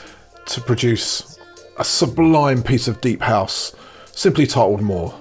to 0.47 0.61
produce 0.61 1.39
a 1.79 1.85
sublime 1.85 2.63
piece 2.63 2.89
of 2.89 3.01
deep 3.01 3.23
house, 3.23 3.75
simply 4.07 4.47
titled 4.47 4.83
More. 4.83 5.15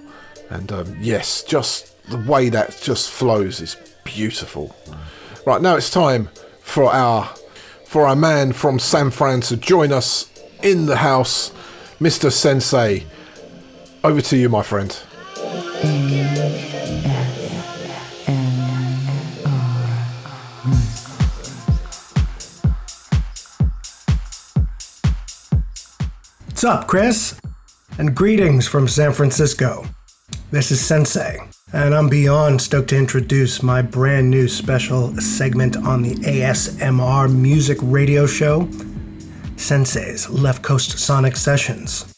And 0.50 0.72
um, 0.72 0.96
yes, 1.00 1.44
just 1.44 2.02
the 2.10 2.18
way 2.20 2.50
that 2.50 2.80
just 2.82 3.12
flows 3.12 3.62
is 3.62 3.76
beautiful. 4.04 4.76
Right 5.46 5.62
now, 5.62 5.76
it's 5.76 5.90
time 5.90 6.30
for 6.62 6.92
our 6.92 7.26
for 7.86 8.06
our 8.06 8.16
man 8.16 8.52
from 8.52 8.80
San 8.80 9.12
Fran 9.12 9.40
to 9.42 9.56
join 9.56 9.94
us 9.94 10.30
in 10.62 10.88
the 10.88 10.98
house 10.98 11.54
Mr. 12.00 12.32
Sensei, 12.32 13.06
over 14.04 14.22
to 14.22 14.38
you, 14.38 14.50
my 14.50 14.62
friend. 14.62 14.92
What's 26.46 26.64
up, 26.64 26.88
Chris? 26.88 27.40
And 27.98 28.16
greetings 28.16 28.68
from 28.68 28.88
San 28.88 29.12
Francisco. 29.12 29.86
This 30.52 30.70
is 30.70 30.80
Sensei. 30.80 31.40
And 31.74 31.96
I'm 31.96 32.10
beyond 32.10 32.62
stoked 32.62 32.90
to 32.90 32.98
introduce 32.98 33.64
my 33.64 33.82
brand 33.82 34.30
new 34.30 34.48
special 34.48 35.16
segment 35.18 35.76
on 35.76 36.04
the 36.04 36.14
ASMR 36.16 37.34
music 37.34 37.80
radio 37.82 38.28
show, 38.28 38.70
Sensei's 39.58 40.30
Left 40.30 40.62
Coast 40.62 40.98
Sonic 40.98 41.36
Sessions. 41.36 42.14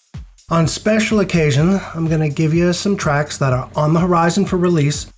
On 0.50 0.68
special 0.68 1.20
occasion, 1.20 1.80
I'm 1.96 2.08
going 2.08 2.22
to 2.22 2.30
give 2.30 2.54
you 2.54 2.74
some 2.74 2.98
tracks 2.98 3.38
that 3.38 3.54
are 3.54 3.70
on 3.76 3.94
the 3.94 4.02
horizon 4.02 4.46
for 4.46 4.58
release 4.58 5.12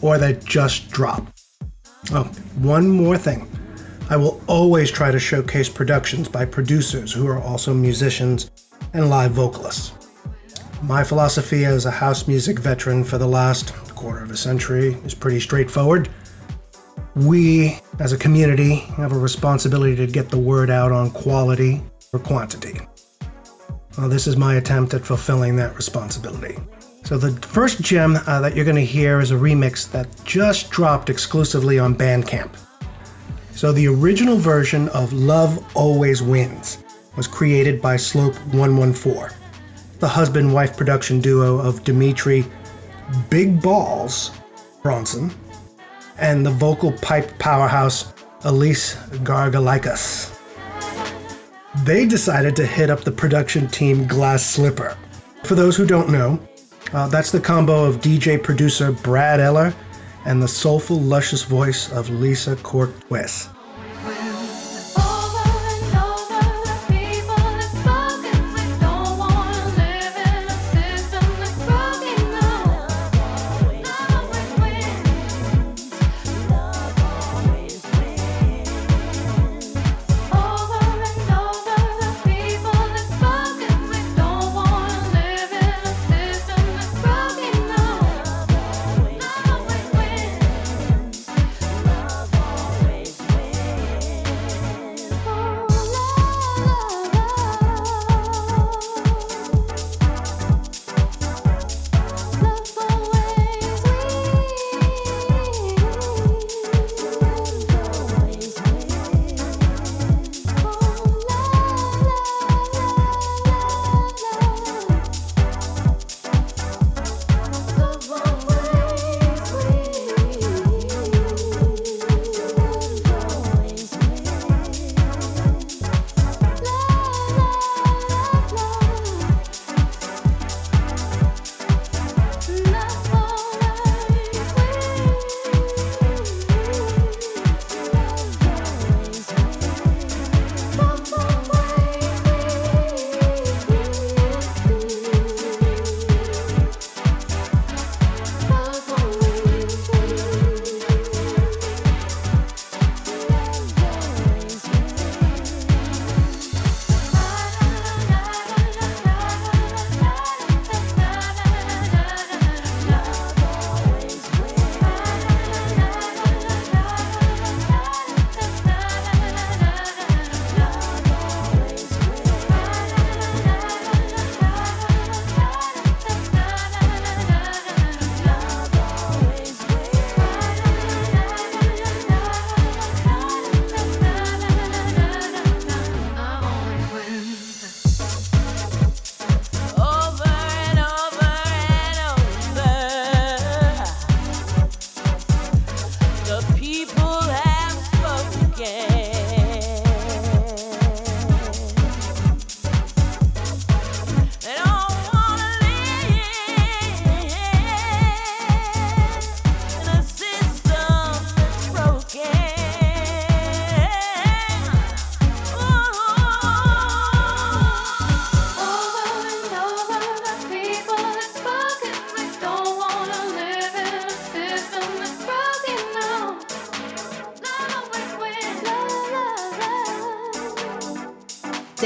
or 0.00 0.16
that 0.18 0.44
just 0.44 0.90
dropped. 0.90 1.42
Oh, 2.12 2.24
one 2.56 2.88
more 2.88 3.18
thing. 3.18 3.50
I 4.08 4.16
will 4.16 4.40
always 4.46 4.90
try 4.90 5.10
to 5.10 5.18
showcase 5.18 5.68
productions 5.68 6.28
by 6.28 6.44
producers 6.44 7.12
who 7.12 7.26
are 7.26 7.42
also 7.42 7.74
musicians 7.74 8.50
and 8.92 9.10
live 9.10 9.32
vocalists. 9.32 9.92
My 10.82 11.02
philosophy 11.02 11.64
as 11.64 11.86
a 11.86 11.90
house 11.90 12.28
music 12.28 12.58
veteran 12.60 13.02
for 13.02 13.18
the 13.18 13.26
last 13.26 13.74
quarter 13.96 14.22
of 14.22 14.30
a 14.30 14.36
century 14.36 14.94
is 15.04 15.14
pretty 15.14 15.40
straightforward. 15.40 16.08
We, 17.16 17.78
as 17.98 18.12
a 18.12 18.18
community, 18.18 18.74
have 18.98 19.12
a 19.12 19.18
responsibility 19.18 19.96
to 19.96 20.06
get 20.06 20.28
the 20.28 20.38
word 20.38 20.68
out 20.68 20.92
on 20.92 21.10
quality 21.10 21.82
or 22.12 22.18
quantity. 22.18 22.78
Well, 23.96 24.10
this 24.10 24.26
is 24.26 24.36
my 24.36 24.56
attempt 24.56 24.92
at 24.92 25.06
fulfilling 25.06 25.56
that 25.56 25.74
responsibility. 25.76 26.58
So, 27.04 27.16
the 27.16 27.32
first 27.46 27.80
gem 27.80 28.18
uh, 28.26 28.40
that 28.40 28.54
you're 28.54 28.66
going 28.66 28.76
to 28.76 28.84
hear 28.84 29.20
is 29.20 29.30
a 29.30 29.34
remix 29.34 29.90
that 29.92 30.08
just 30.24 30.70
dropped 30.70 31.08
exclusively 31.08 31.78
on 31.78 31.94
Bandcamp. 31.94 32.54
So, 33.52 33.72
the 33.72 33.88
original 33.88 34.36
version 34.36 34.90
of 34.90 35.14
Love 35.14 35.74
Always 35.74 36.22
Wins 36.22 36.84
was 37.16 37.26
created 37.26 37.80
by 37.80 37.96
Slope 37.96 38.36
114, 38.52 39.30
the 40.00 40.08
husband 40.08 40.52
wife 40.52 40.76
production 40.76 41.22
duo 41.22 41.56
of 41.56 41.82
Dimitri 41.82 42.44
Big 43.30 43.62
Balls 43.62 44.32
Bronson 44.82 45.30
and 46.18 46.44
the 46.44 46.50
vocal 46.50 46.92
pipe 46.92 47.38
powerhouse 47.38 48.12
Elise 48.44 48.94
Gargalikas. 49.24 50.32
They 51.84 52.06
decided 52.06 52.56
to 52.56 52.66
hit 52.66 52.90
up 52.90 53.00
the 53.00 53.12
production 53.12 53.68
team 53.68 54.06
Glass 54.06 54.44
Slipper. 54.44 54.96
For 55.44 55.54
those 55.54 55.76
who 55.76 55.86
don't 55.86 56.10
know, 56.10 56.40
uh, 56.92 57.08
that's 57.08 57.30
the 57.30 57.40
combo 57.40 57.84
of 57.84 58.00
DJ 58.00 58.42
producer 58.42 58.92
Brad 58.92 59.40
Eller 59.40 59.74
and 60.24 60.42
the 60.42 60.48
soulful, 60.48 61.00
luscious 61.00 61.42
voice 61.42 61.90
of 61.92 62.08
Lisa 62.10 62.56
Courtois. 62.56 63.48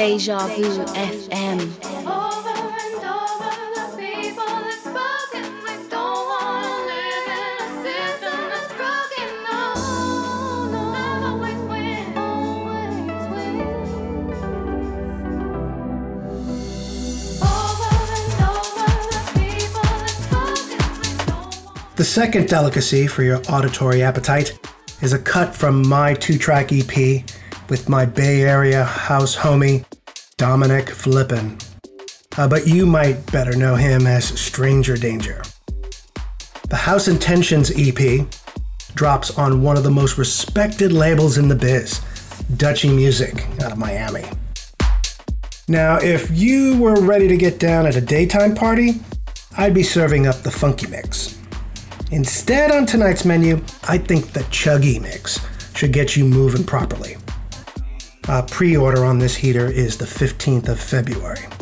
Deja 0.00 0.38
Vu 0.56 0.82
FM. 0.94 1.58
The 21.96 22.04
second 22.04 22.48
delicacy 22.48 23.06
for 23.06 23.22
your 23.22 23.42
auditory 23.50 24.02
appetite 24.02 24.58
is 25.02 25.12
a 25.12 25.18
cut 25.18 25.54
from 25.54 25.86
my 25.86 26.14
two 26.14 26.38
track 26.38 26.72
EP 26.72 27.22
with 27.70 27.88
my 27.88 28.04
Bay 28.04 28.42
Area 28.42 28.84
house 28.84 29.36
homie, 29.36 29.84
Dominic 30.40 30.88
Flippin. 30.88 31.58
Uh, 32.38 32.48
but 32.48 32.66
you 32.66 32.86
might 32.86 33.30
better 33.30 33.54
know 33.54 33.74
him 33.74 34.06
as 34.06 34.24
Stranger 34.40 34.96
Danger. 34.96 35.42
The 36.70 36.76
House 36.76 37.08
Intentions 37.08 37.70
EP 37.76 38.26
drops 38.94 39.36
on 39.36 39.60
one 39.62 39.76
of 39.76 39.82
the 39.82 39.90
most 39.90 40.16
respected 40.16 40.92
labels 40.92 41.36
in 41.36 41.48
the 41.48 41.54
biz, 41.54 42.00
Dutchy 42.56 42.88
Music 42.88 43.46
out 43.62 43.72
of 43.72 43.76
Miami. 43.76 44.24
Now, 45.68 45.98
if 45.98 46.30
you 46.30 46.80
were 46.80 46.98
ready 47.02 47.28
to 47.28 47.36
get 47.36 47.60
down 47.60 47.84
at 47.84 47.96
a 47.96 48.00
daytime 48.00 48.54
party, 48.54 48.94
I'd 49.58 49.74
be 49.74 49.82
serving 49.82 50.26
up 50.26 50.36
the 50.36 50.50
funky 50.50 50.86
mix. 50.86 51.38
Instead, 52.12 52.72
on 52.72 52.86
tonight's 52.86 53.26
menu, 53.26 53.62
I 53.86 53.98
think 53.98 54.32
the 54.32 54.40
Chuggy 54.44 55.02
Mix 55.02 55.38
should 55.76 55.92
get 55.92 56.16
you 56.16 56.24
moving 56.24 56.64
properly. 56.64 57.18
Uh, 58.30 58.42
Pre 58.42 58.76
order 58.76 59.04
on 59.04 59.18
this 59.18 59.34
heater 59.34 59.66
is 59.66 59.98
the 59.98 60.04
15th 60.04 60.68
of 60.68 60.78
February. 60.78 61.59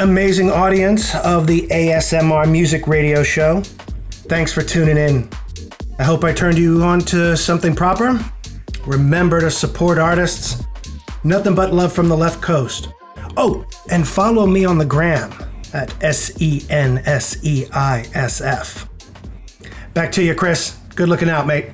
Amazing 0.00 0.50
audience 0.50 1.14
of 1.16 1.46
the 1.46 1.68
ASMR 1.68 2.50
Music 2.50 2.86
Radio 2.86 3.22
Show. 3.22 3.60
Thanks 4.30 4.50
for 4.50 4.62
tuning 4.62 4.96
in. 4.96 5.28
I 5.98 6.04
hope 6.04 6.24
I 6.24 6.32
turned 6.32 6.56
you 6.56 6.82
on 6.82 7.00
to 7.00 7.36
something 7.36 7.74
proper. 7.74 8.18
Remember 8.86 9.40
to 9.40 9.50
support 9.50 9.98
artists. 9.98 10.64
Nothing 11.22 11.54
but 11.54 11.74
love 11.74 11.92
from 11.92 12.08
the 12.08 12.16
left 12.16 12.40
coast. 12.40 12.88
Oh, 13.36 13.66
and 13.90 14.08
follow 14.08 14.46
me 14.46 14.64
on 14.64 14.78
the 14.78 14.86
gram 14.86 15.32
at 15.74 15.94
S 16.02 16.40
E 16.40 16.64
N 16.70 17.02
S 17.04 17.44
E 17.44 17.66
I 17.72 18.06
S 18.14 18.40
F. 18.40 18.88
Back 19.92 20.12
to 20.12 20.22
you, 20.22 20.34
Chris. 20.34 20.78
Good 20.94 21.10
looking 21.10 21.28
out, 21.28 21.46
mate. 21.46 21.72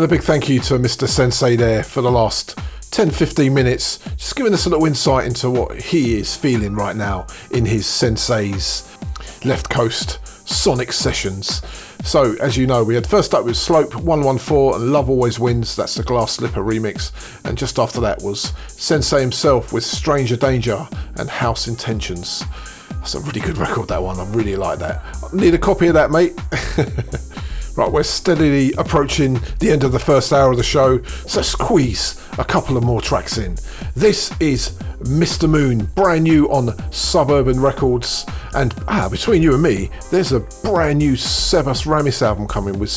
And 0.00 0.10
a 0.10 0.16
big 0.16 0.22
thank 0.22 0.48
you 0.48 0.60
to 0.60 0.78
Mr. 0.78 1.06
Sensei 1.06 1.56
there 1.56 1.82
for 1.82 2.00
the 2.00 2.10
last 2.10 2.58
10 2.90 3.10
15 3.10 3.52
minutes, 3.52 3.98
just 4.16 4.34
giving 4.34 4.54
us 4.54 4.64
a 4.64 4.70
little 4.70 4.86
insight 4.86 5.26
into 5.26 5.50
what 5.50 5.78
he 5.78 6.16
is 6.16 6.34
feeling 6.34 6.74
right 6.74 6.96
now 6.96 7.26
in 7.50 7.66
his 7.66 7.84
Sensei's 7.84 8.96
Left 9.44 9.68
Coast 9.68 10.26
Sonic 10.48 10.90
Sessions. 10.90 11.60
So, 12.02 12.34
as 12.40 12.56
you 12.56 12.66
know, 12.66 12.82
we 12.82 12.94
had 12.94 13.06
first 13.06 13.34
up 13.34 13.44
with 13.44 13.58
Slope 13.58 13.94
114 13.94 14.80
and 14.80 14.90
Love 14.90 15.10
Always 15.10 15.38
Wins, 15.38 15.76
that's 15.76 15.96
the 15.96 16.02
Glass 16.02 16.32
Slipper 16.32 16.62
remix, 16.62 17.12
and 17.44 17.58
just 17.58 17.78
after 17.78 18.00
that 18.00 18.22
was 18.22 18.54
Sensei 18.68 19.20
himself 19.20 19.70
with 19.70 19.84
Stranger 19.84 20.36
Danger 20.36 20.88
and 21.16 21.28
House 21.28 21.68
Intentions. 21.68 22.42
That's 22.88 23.16
a 23.16 23.20
really 23.20 23.42
good 23.42 23.58
record, 23.58 23.88
that 23.88 24.02
one. 24.02 24.18
I 24.18 24.24
really 24.30 24.56
like 24.56 24.78
that. 24.78 25.04
Need 25.34 25.52
a 25.52 25.58
copy 25.58 25.88
of 25.88 25.94
that, 25.94 26.10
mate. 26.10 26.40
right, 27.76 27.92
we're 27.92 28.02
steadily 28.02 28.72
approaching 28.78 29.38
the 29.60 29.70
end 29.70 29.84
of 29.84 29.92
the 29.92 29.98
first 29.98 30.32
hour 30.32 30.50
of 30.50 30.56
the 30.56 30.62
show, 30.62 31.02
so 31.04 31.42
squeeze 31.42 32.20
a 32.38 32.44
couple 32.44 32.76
of 32.76 32.82
more 32.82 33.00
tracks 33.00 33.36
in. 33.38 33.56
This 33.94 34.32
is 34.40 34.70
Mr. 35.00 35.48
Moon, 35.48 35.84
brand 35.94 36.24
new 36.24 36.50
on 36.50 36.74
Suburban 36.90 37.60
Records. 37.60 38.24
And 38.54 38.74
ah, 38.88 39.08
between 39.10 39.42
you 39.42 39.52
and 39.52 39.62
me, 39.62 39.90
there's 40.10 40.32
a 40.32 40.40
brand 40.62 40.98
new 40.98 41.12
Sebas 41.12 41.86
Ramis 41.86 42.22
album 42.22 42.48
coming 42.48 42.78
with 42.78 42.90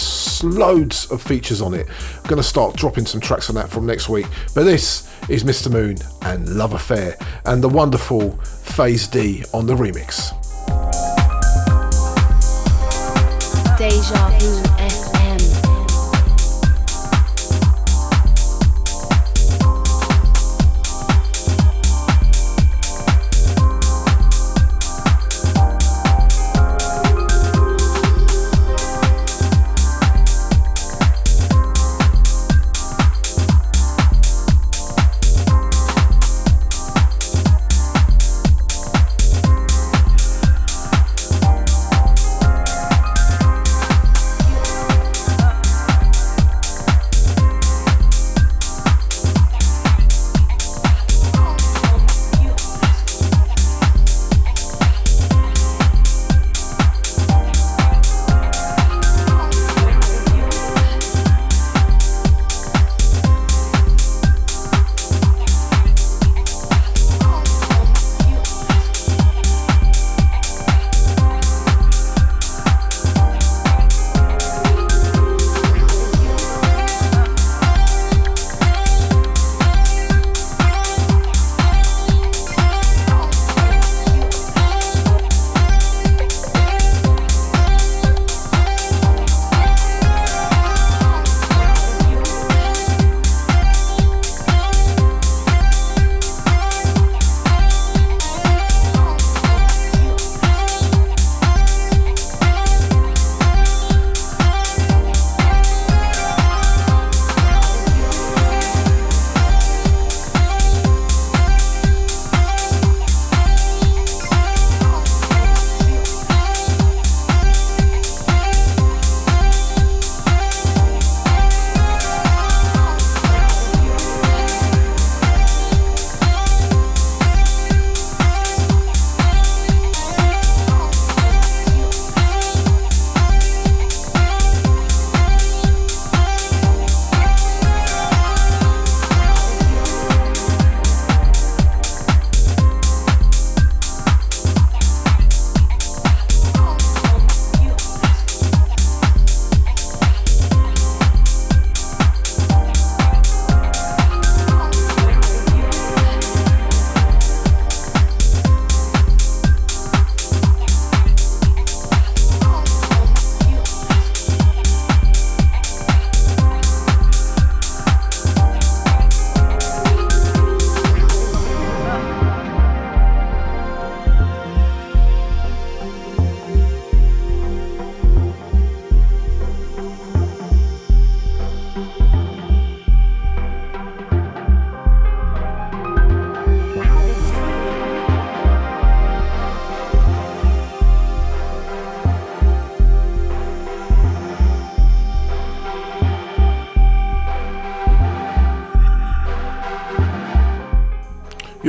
loads 0.43 1.11
of 1.11 1.21
features 1.21 1.61
on 1.61 1.73
it. 1.73 1.87
I'm 1.89 2.23
going 2.23 2.41
to 2.41 2.43
start 2.47 2.75
dropping 2.77 3.05
some 3.05 3.21
tracks 3.21 3.49
on 3.49 3.55
that 3.55 3.69
from 3.69 3.85
next 3.85 4.07
week. 4.07 4.27
But 4.55 4.63
this 4.63 5.09
is 5.29 5.43
Mr. 5.43 5.71
Moon 5.71 5.97
and 6.21 6.47
Love 6.57 6.73
Affair 6.73 7.17
and 7.45 7.61
the 7.61 7.69
wonderful 7.69 8.31
Phase 8.41 9.07
D 9.07 9.43
on 9.53 9.65
the 9.65 9.75
remix. 9.75 10.31
Deja 13.77 14.29
Vu 14.39 14.82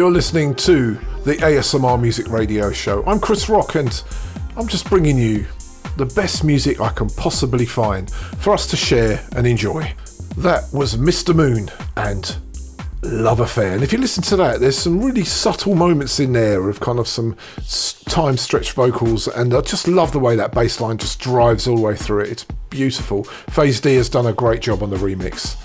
You're 0.05 0.13
listening 0.13 0.55
to 0.57 0.97
the 1.25 1.37
ASMR 1.37 1.99
Music 1.99 2.29
Radio 2.29 2.71
Show. 2.71 3.03
I'm 3.07 3.19
Chris 3.19 3.49
Rock 3.49 3.75
and 3.75 4.03
I'm 4.55 4.69
just 4.69 4.87
bringing 4.91 5.17
you 5.17 5.47
the 5.97 6.05
best 6.05 6.45
music 6.45 6.79
I 6.79 6.91
can 6.91 7.09
possibly 7.09 7.65
find 7.65 8.11
for 8.11 8.53
us 8.53 8.67
to 8.67 8.77
share 8.77 9.27
and 9.35 9.47
enjoy. 9.47 9.95
That 10.37 10.69
was 10.75 10.97
Mr. 10.99 11.35
Moon 11.35 11.71
and 11.97 12.37
Love 13.03 13.41
Affair. 13.41 13.73
And 13.73 13.83
if 13.83 13.95
you 13.95 13.99
listen 13.99 14.23
to 14.25 14.37
that, 14.37 14.61
there's 14.61 14.77
some 14.77 15.03
really 15.03 15.25
subtle 15.25 15.75
moments 15.75 16.21
in 16.21 16.35
there 16.35 16.69
of 16.69 16.81
kind 16.81 16.99
of 16.99 17.09
some 17.09 17.35
time 18.05 18.37
stretched 18.37 18.73
vocals, 18.73 19.27
and 19.27 19.55
I 19.55 19.63
just 19.63 19.89
love 19.89 20.13
the 20.13 20.19
way 20.19 20.37
that 20.37 20.53
bass 20.53 20.83
line 20.83 20.99
just 20.99 21.19
drives 21.19 21.67
all 21.67 21.77
the 21.77 21.83
way 21.83 21.97
through 21.97 22.25
it. 22.25 22.31
It's 22.31 22.45
beautiful. 22.69 23.25
Phase 23.25 23.81
D 23.81 23.95
has 23.95 24.11
done 24.11 24.27
a 24.27 24.35
great 24.35 24.61
job 24.61 24.83
on 24.83 24.91
the 24.91 24.99
remix. 24.99 25.57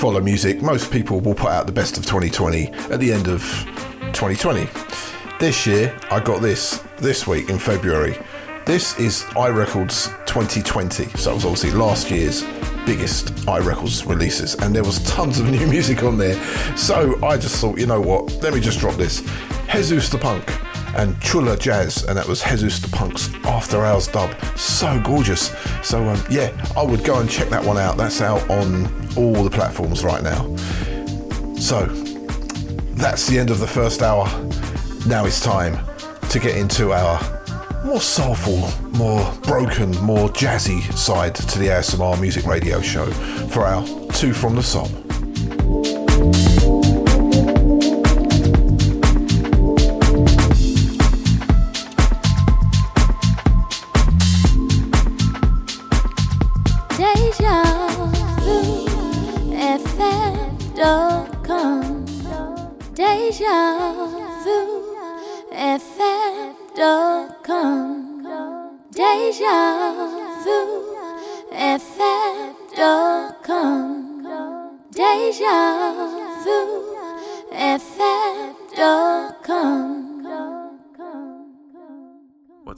Follow 0.00 0.22
music, 0.22 0.62
most 0.62 0.90
people 0.90 1.20
will 1.20 1.34
put 1.34 1.50
out 1.50 1.66
the 1.66 1.72
best 1.72 1.98
of 1.98 2.06
2020 2.06 2.68
at 2.90 3.00
the 3.00 3.12
end 3.12 3.28
of 3.28 3.42
2020. 4.14 4.66
This 5.38 5.66
year, 5.66 5.94
I 6.10 6.20
got 6.20 6.40
this 6.40 6.82
this 7.00 7.26
week 7.26 7.50
in 7.50 7.58
February. 7.58 8.16
This 8.64 8.98
is 8.98 9.24
iRecords 9.34 10.06
2020. 10.24 11.04
So 11.18 11.32
it 11.32 11.34
was 11.34 11.44
obviously 11.44 11.72
last 11.72 12.10
year's 12.10 12.44
biggest 12.86 13.26
iRecords 13.44 14.08
releases, 14.08 14.54
and 14.54 14.74
there 14.74 14.84
was 14.84 15.04
tons 15.04 15.38
of 15.38 15.50
new 15.50 15.66
music 15.66 16.02
on 16.02 16.16
there. 16.16 16.42
So 16.78 17.22
I 17.22 17.36
just 17.36 17.60
thought, 17.60 17.78
you 17.78 17.84
know 17.84 18.00
what? 18.00 18.32
Let 18.42 18.54
me 18.54 18.60
just 18.60 18.78
drop 18.80 18.94
this. 18.94 19.22
Jesus 19.70 20.08
the 20.08 20.16
Punk 20.16 20.50
and 20.96 21.20
Chula 21.20 21.56
Jazz, 21.56 22.04
and 22.04 22.16
that 22.16 22.26
was 22.26 22.42
Jesus 22.42 22.80
the 22.80 22.88
Punk's 22.88 23.32
After 23.44 23.84
Hours 23.84 24.06
dub. 24.08 24.34
So 24.56 25.00
gorgeous. 25.04 25.54
So 25.82 26.08
um, 26.08 26.22
yeah, 26.30 26.50
I 26.76 26.82
would 26.82 27.04
go 27.04 27.20
and 27.20 27.28
check 27.28 27.48
that 27.50 27.64
one 27.64 27.78
out. 27.78 27.96
That's 27.96 28.20
out 28.20 28.48
on 28.50 28.86
all 29.16 29.42
the 29.42 29.50
platforms 29.50 30.04
right 30.04 30.22
now. 30.22 30.56
So 31.56 31.86
that's 32.94 33.26
the 33.26 33.38
end 33.38 33.50
of 33.50 33.60
the 33.60 33.66
first 33.66 34.02
hour. 34.02 34.26
Now 35.06 35.24
it's 35.24 35.40
time 35.40 35.78
to 36.30 36.38
get 36.38 36.56
into 36.56 36.92
our 36.92 37.18
more 37.84 38.00
soulful, 38.00 38.68
more 38.90 39.32
broken, 39.42 39.90
more 40.02 40.28
jazzy 40.28 40.80
side 40.92 41.34
to 41.34 41.58
the 41.58 41.66
ASMR 41.68 42.20
Music 42.20 42.44
Radio 42.46 42.80
Show 42.80 43.06
for 43.48 43.64
our 43.64 43.86
Two 44.12 44.32
from 44.32 44.56
the 44.56 44.62
Sob. 44.62 44.90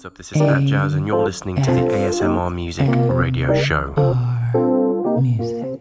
What's 0.03 0.15
up? 0.15 0.19
This 0.19 0.33
is 0.33 0.41
Nat 0.41 0.67
Jazz, 0.67 0.95
and 0.95 1.07
you're 1.07 1.25
listening 1.25 1.63
to 1.63 1.71
the 1.71 1.83
ASMR 1.83 2.53
Music 2.53 2.91
Radio 2.93 3.55
Show. 3.55 3.95
Music. 5.23 5.79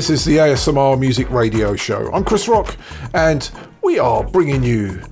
This 0.00 0.08
is 0.08 0.24
the 0.24 0.38
ASMR 0.38 0.98
Music 0.98 1.30
Radio 1.30 1.76
Show. 1.76 2.10
I'm 2.14 2.24
Chris 2.24 2.48
Rock, 2.48 2.74
and 3.12 3.50
we 3.82 3.98
are 3.98 4.24
bringing 4.24 4.62
you, 4.62 5.02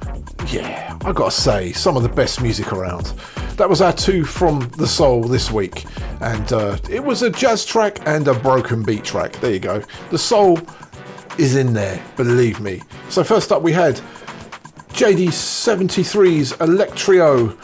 yeah, 0.46 0.96
I 1.04 1.12
gotta 1.12 1.30
say, 1.30 1.72
some 1.72 1.94
of 1.98 2.02
the 2.02 2.08
best 2.08 2.40
music 2.40 2.72
around. 2.72 3.12
That 3.58 3.68
was 3.68 3.82
our 3.82 3.92
two 3.92 4.24
from 4.24 4.60
the 4.78 4.86
soul 4.86 5.24
this 5.24 5.50
week, 5.50 5.84
and 6.22 6.50
uh, 6.54 6.78
it 6.88 7.04
was 7.04 7.20
a 7.20 7.28
jazz 7.28 7.66
track 7.66 7.98
and 8.06 8.26
a 8.28 8.32
broken 8.32 8.82
beat 8.82 9.04
track. 9.04 9.32
There 9.40 9.52
you 9.52 9.58
go. 9.58 9.82
The 10.08 10.16
soul 10.16 10.58
is 11.36 11.54
in 11.54 11.74
there, 11.74 12.02
believe 12.16 12.58
me. 12.58 12.80
So, 13.10 13.22
first 13.22 13.52
up, 13.52 13.60
we 13.60 13.72
had 13.72 14.00
JD73's 14.94 16.54
Electrio 16.54 17.54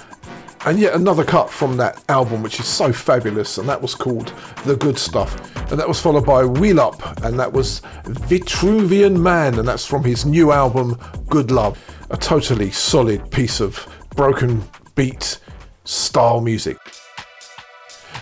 and 0.67 0.79
yet 0.79 0.95
another 0.95 1.25
cut 1.25 1.51
from 1.51 1.77
that 1.77 2.03
album, 2.09 2.43
which 2.43 2.59
is 2.59 2.67
so 2.67 2.93
fabulous, 2.93 3.59
and 3.59 3.69
that 3.69 3.83
was 3.83 3.95
called 3.95 4.33
The 4.65 4.77
Good 4.77 4.99
Stuff. 4.99 5.55
And 5.71 5.79
that 5.79 5.89
was 5.89 6.01
followed 6.01 6.25
by 6.25 6.45
Wheel 6.45 6.81
Up, 6.81 7.23
and 7.23 7.39
that 7.39 7.53
was 7.53 7.83
Vitruvian 8.05 9.21
Man, 9.21 9.59
and 9.59 9.69
that's 9.69 9.85
from 9.85 10.05
his 10.05 10.25
new 10.25 10.53
album, 10.53 10.99
Good 11.29 11.51
Love. 11.51 11.79
A 12.11 12.17
totally 12.17 12.71
solid 12.71 13.31
piece 13.31 13.61
of 13.61 13.87
broken 14.17 14.63
beat 14.95 15.39
style 15.85 16.41
music. 16.41 16.79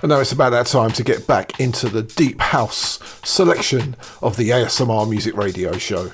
And 0.03 0.09
now 0.09 0.18
it's 0.18 0.32
about 0.32 0.51
that 0.51 0.66
time 0.66 0.90
to 0.93 1.05
get 1.05 1.28
back 1.28 1.61
into 1.61 1.88
the 1.88 2.03
deep 2.03 2.40
house 2.40 2.99
selection 3.22 3.95
of 4.20 4.36
the 4.36 4.51
ASMR 4.51 5.09
Music 5.09 5.36
Radio 5.36 5.78
Show. 5.78 6.11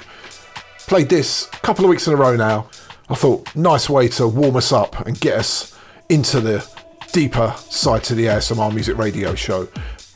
Played 0.80 1.08
this 1.08 1.46
a 1.46 1.58
couple 1.60 1.86
of 1.86 1.88
weeks 1.88 2.06
in 2.06 2.12
a 2.12 2.16
row 2.16 2.36
now. 2.36 2.68
I 3.08 3.14
thought, 3.14 3.54
nice 3.56 3.88
way 3.88 4.08
to 4.08 4.28
warm 4.28 4.56
us 4.56 4.72
up 4.72 5.06
and 5.06 5.18
get 5.18 5.38
us 5.38 5.77
into 6.08 6.40
the 6.40 6.66
deeper 7.12 7.54
side 7.58 8.04
to 8.04 8.14
the 8.14 8.26
ASMR 8.26 8.72
Music 8.72 8.96
Radio 8.96 9.34
Show. 9.34 9.66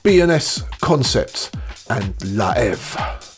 BNS 0.05 0.69
Concept 0.81 1.55
and 1.89 2.15
La 2.37 2.55
Eve. 2.59 3.32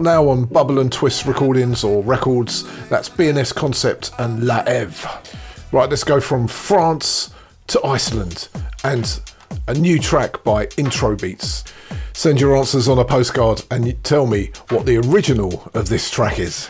Out 0.00 0.04
now 0.04 0.28
on 0.30 0.44
Bubble 0.46 0.78
and 0.78 0.90
Twist 0.90 1.26
recordings 1.26 1.84
or 1.84 2.02
records. 2.02 2.64
That's 2.88 3.10
BNS 3.10 3.54
Concept 3.54 4.12
and 4.18 4.46
La 4.46 4.64
Eve. 4.66 5.06
Right, 5.72 5.90
let's 5.90 6.04
go 6.04 6.22
from 6.22 6.48
France 6.48 7.34
to 7.66 7.84
Iceland 7.84 8.48
and 8.82 9.20
a 9.68 9.74
new 9.74 9.98
track 9.98 10.42
by 10.42 10.68
Intro 10.78 11.16
Beats. 11.16 11.64
Send 12.14 12.40
your 12.40 12.56
answers 12.56 12.88
on 12.88 12.98
a 12.98 13.04
postcard 13.04 13.62
and 13.70 14.02
tell 14.02 14.26
me 14.26 14.52
what 14.70 14.86
the 14.86 14.96
original 14.96 15.70
of 15.74 15.90
this 15.90 16.10
track 16.10 16.38
is. 16.38 16.66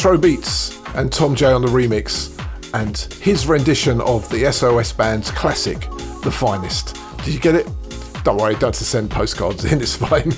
Intro 0.00 0.16
Beats 0.16 0.80
and 0.94 1.12
Tom 1.12 1.34
J 1.34 1.52
on 1.52 1.60
the 1.60 1.68
remix, 1.68 2.34
and 2.72 2.96
his 3.22 3.46
rendition 3.46 4.00
of 4.00 4.26
the 4.30 4.50
SOS 4.50 4.94
Band's 4.94 5.30
classic, 5.30 5.78
The 6.22 6.30
Finest. 6.30 6.96
Did 7.22 7.34
you 7.34 7.38
get 7.38 7.54
it? 7.54 7.68
Don't 8.24 8.38
worry, 8.38 8.54
don't 8.54 8.74
send 8.74 9.10
postcards 9.10 9.62
in, 9.70 9.78
it's 9.82 9.96
fine. 9.96 10.32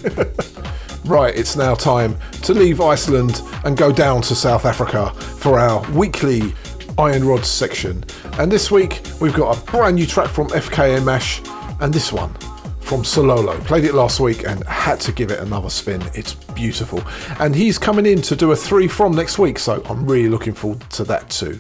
right, 1.05 1.33
it's 1.37 1.55
now 1.55 1.77
time 1.77 2.17
to 2.43 2.53
leave 2.53 2.81
Iceland 2.81 3.41
and 3.65 3.77
go 3.77 3.93
down 3.93 4.21
to 4.23 4.35
South 4.35 4.65
Africa 4.65 5.11
for 5.15 5.61
our 5.61 5.89
weekly 5.93 6.53
Iron 6.99 7.25
Rods 7.25 7.47
section. 7.47 8.03
And 8.41 8.51
this 8.51 8.73
week 8.73 9.01
we've 9.21 9.33
got 9.33 9.57
a 9.57 9.71
brand 9.71 9.95
new 9.95 10.07
track 10.07 10.29
from 10.29 10.49
FKA 10.49 11.05
Mash 11.05 11.41
and 11.81 11.95
this 11.95 12.13
one 12.13 12.35
from 12.81 13.05
Sololo. 13.05 13.65
Played 13.65 13.85
it 13.85 13.95
last 13.95 14.19
week 14.19 14.45
and 14.45 14.65
had 14.65 15.01
to 15.03 15.13
give 15.13 15.31
it 15.31 15.39
another 15.39 15.71
spin. 15.71 16.03
It's 16.15 16.35
beautiful. 16.63 17.03
And 17.41 17.57
he's 17.57 17.77
coming 17.77 18.07
in 18.07 18.23
to 18.23 18.37
do 18.37 18.53
a 18.53 18.57
three 18.57 18.87
from 18.87 19.17
next 19.17 19.37
week, 19.37 19.59
so 19.59 19.83
I'm 19.91 20.07
really 20.07 20.29
looking 20.29 20.55
forward 20.55 20.81
to 20.91 21.03
that 21.05 21.29
too. 21.29 21.59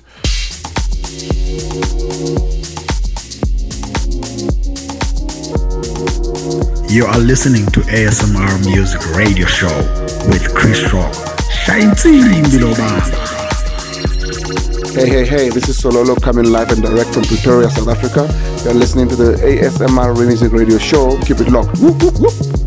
You 6.88 7.06
are 7.06 7.18
listening 7.18 7.66
to 7.72 7.80
ASMR 7.80 8.64
Music 8.64 9.02
Radio 9.16 9.46
Show 9.46 9.76
with 10.30 10.54
Chris 10.54 10.80
Rock. 10.92 11.12
Shine 11.50 11.94
below 12.52 12.72
Hey, 14.94 15.08
hey, 15.08 15.26
hey, 15.26 15.48
this 15.48 15.68
is 15.68 15.82
Sololo 15.82 16.20
coming 16.22 16.44
live 16.44 16.70
and 16.70 16.80
direct 16.80 17.10
from 17.10 17.24
Pretoria, 17.24 17.70
South 17.70 17.88
Africa. 17.88 18.28
You're 18.62 18.74
listening 18.74 19.08
to 19.08 19.16
the 19.16 19.32
ASMR 19.32 20.14
Music 20.24 20.52
Radio 20.52 20.78
Show. 20.78 21.18
Keep 21.22 21.40
it 21.40 21.48
locked. 21.48 21.80
Whoop, 21.80 22.00
whoop, 22.00 22.20
whoop. 22.20 22.61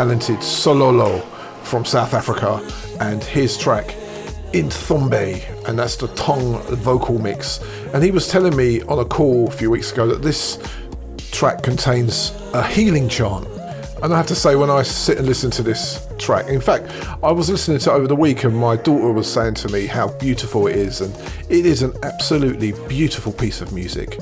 Talented 0.00 0.38
Sololo 0.38 1.22
from 1.62 1.84
South 1.84 2.14
Africa 2.14 2.66
and 3.00 3.22
his 3.22 3.58
track 3.58 3.94
Inthombe, 4.54 5.42
and 5.66 5.78
that's 5.78 5.96
the 5.96 6.08
tongue 6.14 6.58
vocal 6.74 7.18
mix. 7.18 7.60
And 7.92 8.02
he 8.02 8.10
was 8.10 8.26
telling 8.26 8.56
me 8.56 8.80
on 8.84 8.98
a 8.98 9.04
call 9.04 9.48
a 9.48 9.50
few 9.50 9.70
weeks 9.70 9.92
ago 9.92 10.06
that 10.06 10.22
this 10.22 10.58
track 11.32 11.62
contains 11.62 12.32
a 12.54 12.66
healing 12.66 13.10
chant 13.10 13.46
And 14.02 14.14
I 14.14 14.16
have 14.16 14.26
to 14.28 14.34
say, 14.34 14.56
when 14.56 14.70
I 14.70 14.82
sit 14.82 15.18
and 15.18 15.26
listen 15.26 15.50
to 15.50 15.62
this 15.62 16.08
track, 16.18 16.48
in 16.48 16.62
fact, 16.62 16.90
I 17.22 17.30
was 17.30 17.50
listening 17.50 17.78
to 17.80 17.90
it 17.90 17.92
over 17.92 18.06
the 18.06 18.16
week, 18.16 18.44
and 18.44 18.56
my 18.56 18.76
daughter 18.76 19.12
was 19.12 19.30
saying 19.30 19.56
to 19.56 19.68
me 19.68 19.84
how 19.84 20.08
beautiful 20.16 20.66
it 20.66 20.76
is, 20.76 21.02
and 21.02 21.14
it 21.50 21.66
is 21.66 21.82
an 21.82 21.92
absolutely 22.02 22.72
beautiful 22.88 23.34
piece 23.34 23.60
of 23.60 23.74
music. 23.74 24.12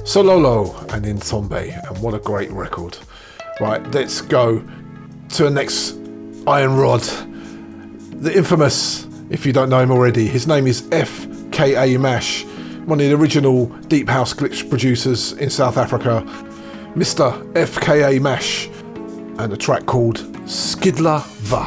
Sololo 0.00 0.76
and 0.92 1.06
Intombe, 1.06 1.88
and 1.88 2.02
what 2.02 2.14
a 2.14 2.18
great 2.18 2.50
record. 2.50 2.98
Right, 3.60 3.84
let's 3.92 4.20
go 4.20 4.64
to 5.38 5.44
the 5.44 5.50
next 5.50 5.96
Iron 6.48 6.74
Rod, 6.74 7.00
the 7.00 8.36
infamous, 8.36 9.06
if 9.30 9.46
you 9.46 9.52
don't 9.52 9.68
know 9.68 9.78
him 9.78 9.92
already, 9.92 10.26
his 10.26 10.48
name 10.48 10.66
is 10.66 10.82
FKA 10.82 12.00
Mash, 12.00 12.44
one 12.86 12.98
of 12.98 13.06
the 13.06 13.14
original 13.14 13.66
Deep 13.86 14.08
House 14.08 14.34
glitch 14.34 14.68
producers 14.68 15.34
in 15.34 15.48
South 15.48 15.76
Africa, 15.76 16.24
Mr. 16.96 17.40
FKA 17.52 18.20
Mash 18.20 18.66
and 19.38 19.52
a 19.52 19.56
track 19.56 19.86
called 19.86 20.16
Skidla 20.48 21.24
Va. 21.42 21.66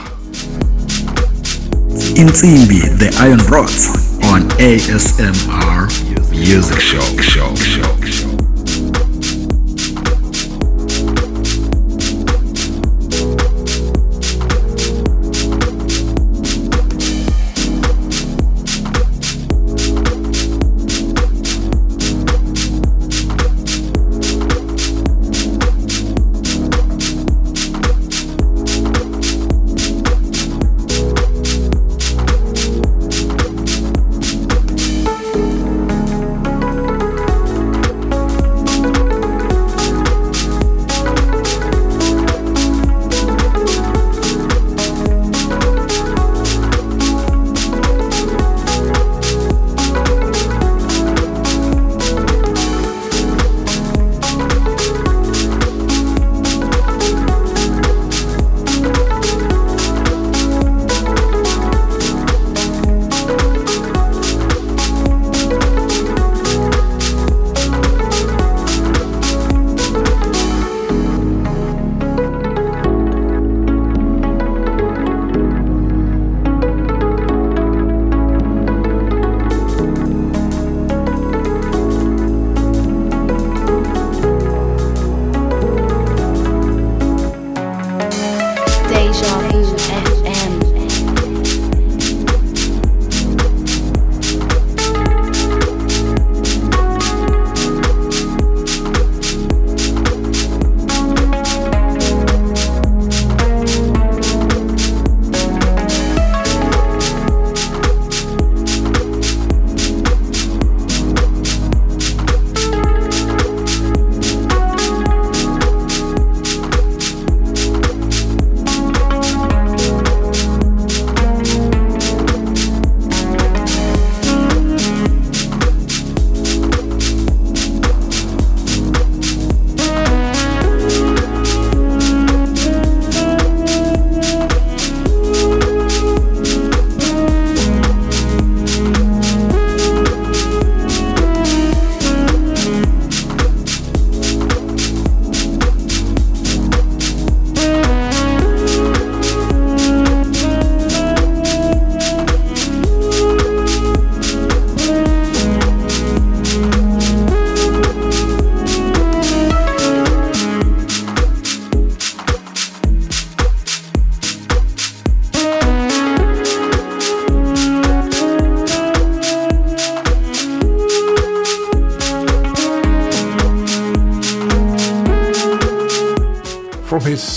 In 2.19 2.27
Insimbi, 2.27 2.81
the 2.99 3.15
Iron 3.21 3.39
Rods 3.49 3.87
on 4.25 4.49
ASMR 4.59 5.87
Music 6.29 6.81
Show. 6.81 6.99
show, 7.21 7.55
show, 7.55 7.90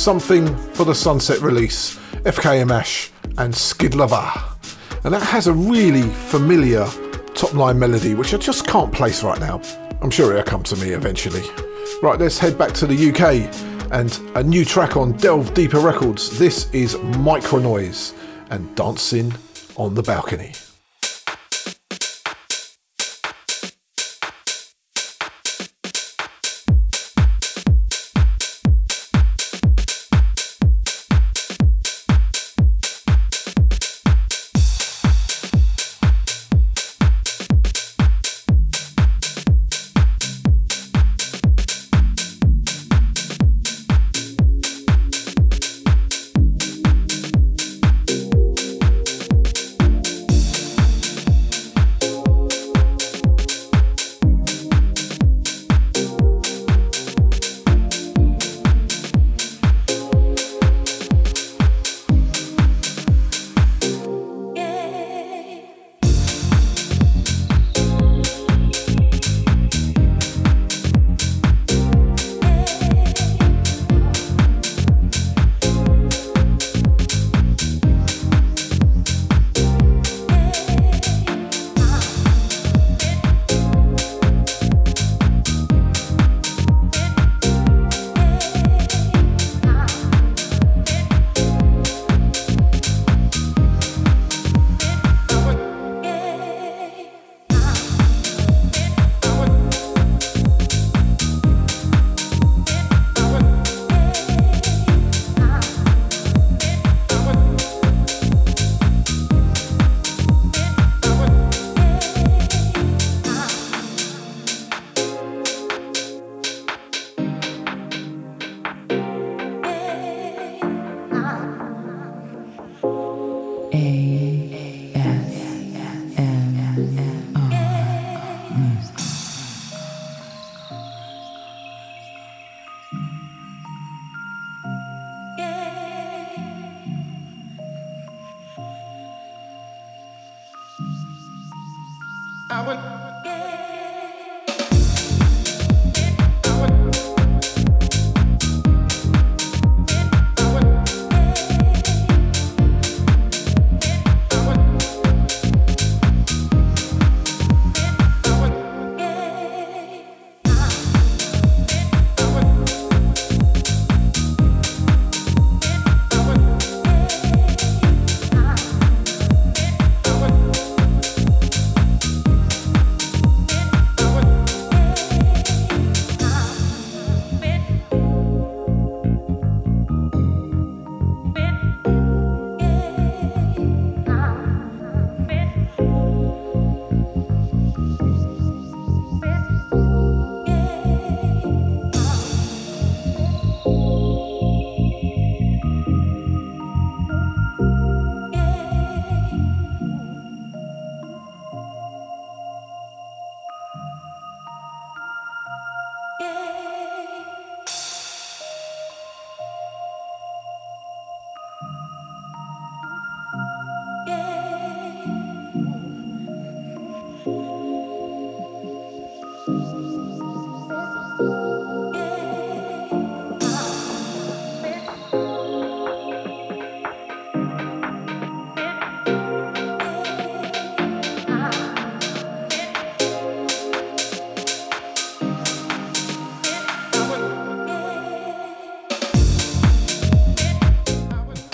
Something 0.05 0.55
for 0.75 0.85
the 0.85 0.95
Sunset 0.95 1.41
release, 1.41 1.97
FKMash 2.25 3.11
and 3.39 3.55
Skid 3.55 3.95
Lover. 3.95 4.31
And 5.03 5.15
that 5.15 5.23
has 5.23 5.47
a 5.47 5.53
really 5.55 6.03
familiar 6.03 6.87
top 7.35 7.55
line 7.55 7.79
melody, 7.79 8.15
which 8.15 8.35
I 8.35 8.37
just 8.37 8.67
can't 8.67 8.93
place 8.93 9.23
right 9.23 9.41
now. 9.41 9.63
I'm 10.03 10.11
sure 10.11 10.31
it'll 10.31 10.45
come 10.45 10.63
to 10.65 10.77
me 10.77 10.91
eventually. 10.91 11.41
Right, 12.03 12.21
let's 12.21 12.39
head 12.39 12.59
back 12.59 12.75
to 12.75 12.87
the 12.87 13.09
UK 13.09 13.51
and 13.93 14.21
a 14.37 14.43
new 14.43 14.67
track 14.67 14.99
on 14.99 15.13
Delve 15.13 15.55
Deeper 15.55 15.81
Records. 15.81 16.39
This 16.39 16.71
is 16.75 16.97
Micronoise 16.97 18.13
and 18.51 18.77
Dancing 18.77 19.33
on 19.77 19.95
the 19.95 20.03
Balcony. 20.03 20.53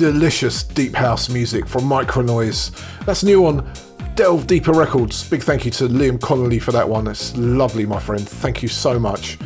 Delicious 0.00 0.62
deep 0.62 0.94
house 0.94 1.28
music 1.28 1.68
from 1.68 1.82
Micronoise. 1.82 2.70
That's 3.04 3.22
new 3.22 3.44
on 3.44 3.70
Delve 4.14 4.46
Deeper 4.46 4.72
Records. 4.72 5.28
Big 5.28 5.42
thank 5.42 5.66
you 5.66 5.70
to 5.72 5.88
Liam 5.88 6.18
Connolly 6.18 6.58
for 6.58 6.72
that 6.72 6.88
one. 6.88 7.06
It's 7.06 7.36
lovely, 7.36 7.84
my 7.84 8.00
friend. 8.00 8.26
Thank 8.26 8.62
you 8.62 8.68
so 8.68 8.98
much. 8.98 9.36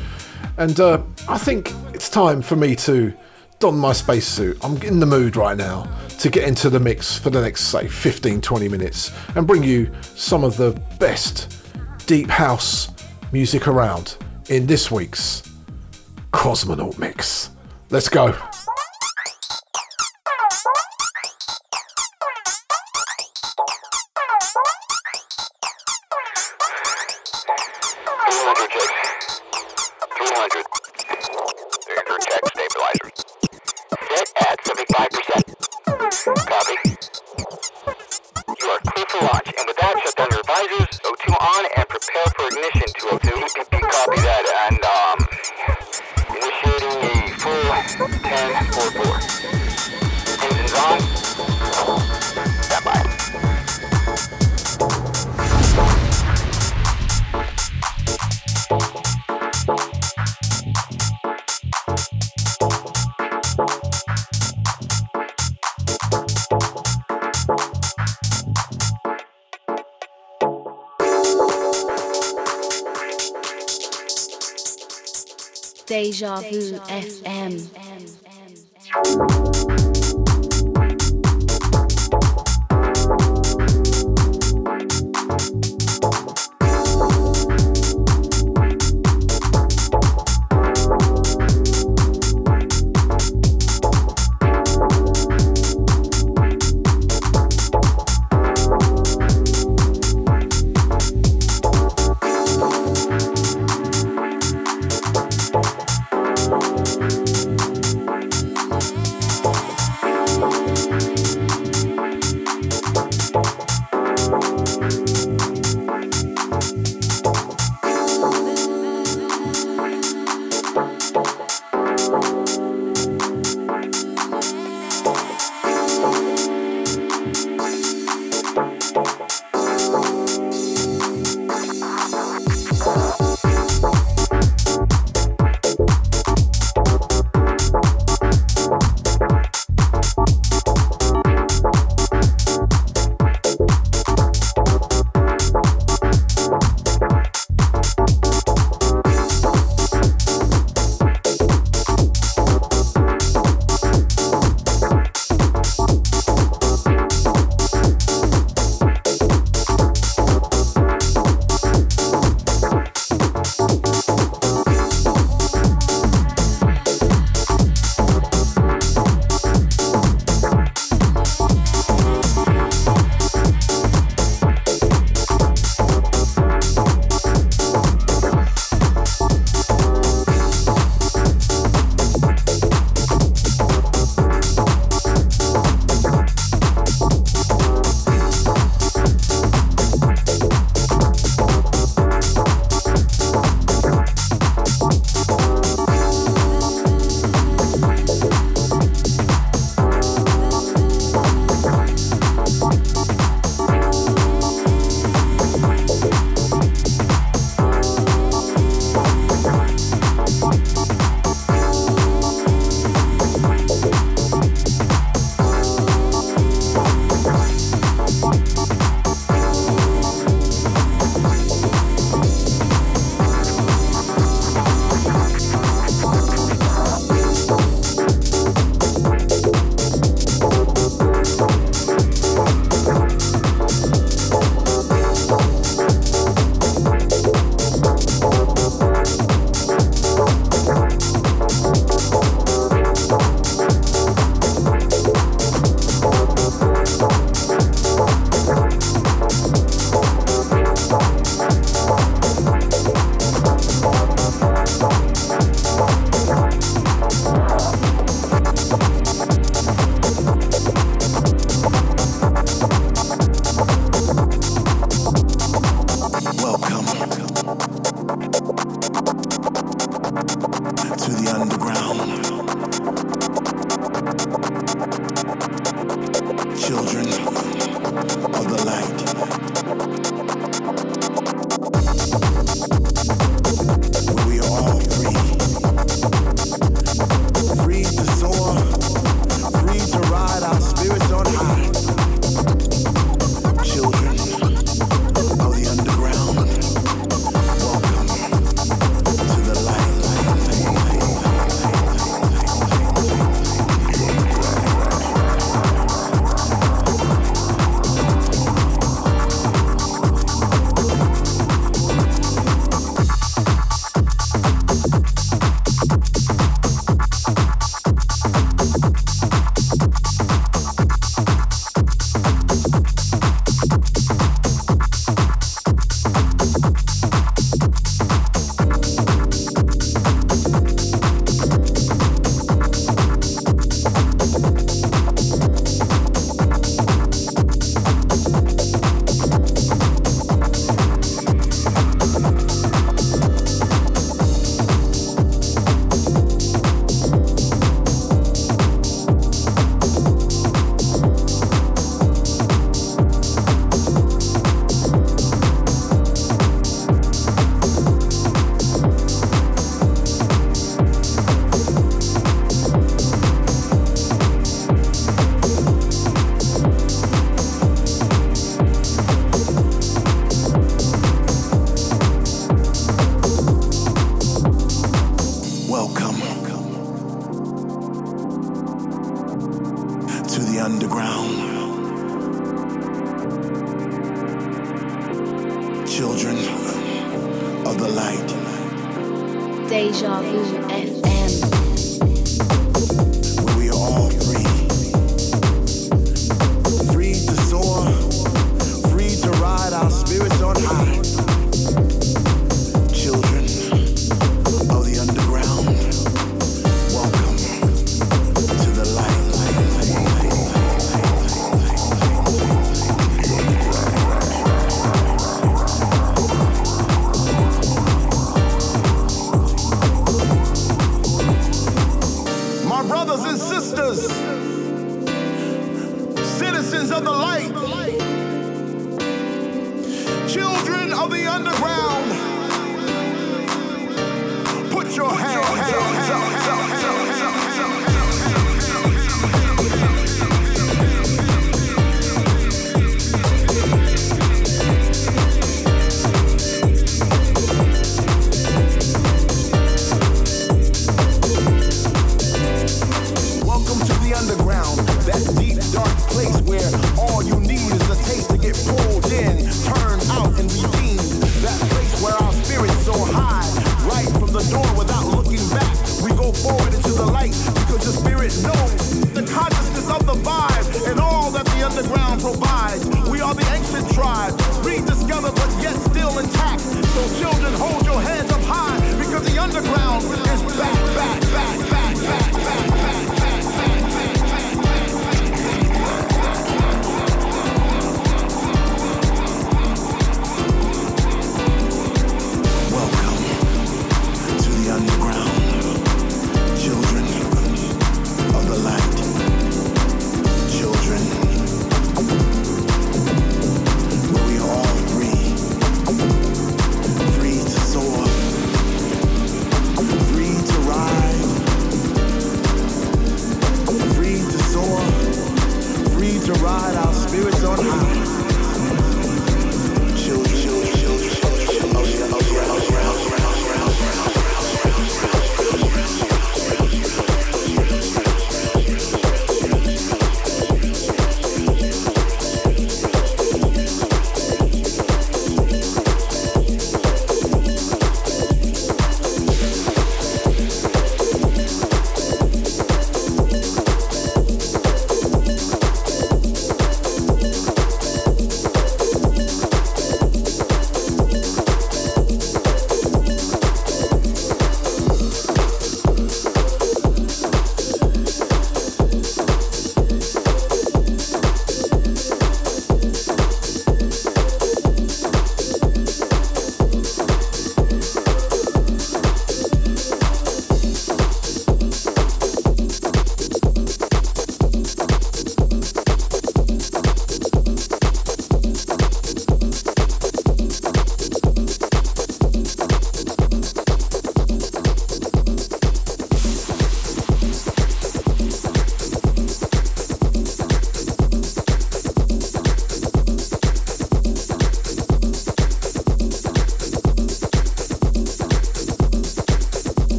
And 0.57 0.79
uh, 0.79 1.03
I 1.29 1.39
think 1.39 1.73
it's 1.93 2.09
time 2.09 2.41
for 2.41 2.55
me 2.55 2.77
to 2.77 3.13
don 3.59 3.77
my 3.77 3.93
spacesuit. 3.93 4.57
I'm 4.65 4.81
in 4.85 5.01
the 5.01 5.07
mood 5.07 5.35
right 5.35 5.57
now 5.57 5.93
to 6.21 6.31
get 6.31 6.47
into 6.47 6.71
the 6.71 6.79
mix 6.79 7.19
for 7.19 7.31
the 7.31 7.43
next, 7.43 7.63
say, 7.63 7.89
15 7.89 8.41
20 8.41 8.69
minutes 8.69 9.11
and 9.35 9.49
bring 9.49 9.65
you 9.65 9.93
some 10.03 10.45
of 10.45 10.57
the 10.57 10.81
best 11.01 11.67
deep 12.07 12.31
house 12.31 12.93
music 13.33 13.67
around 13.67 14.19
in 14.51 14.69
this 14.69 14.89
week's 14.89 15.51
Cosmonaut 16.33 16.97
Mix. 16.97 17.51
Let's 17.91 18.09
go. 18.09 18.39
Deja 76.15 76.37
Vu 76.37 76.79
FM. 76.87 77.24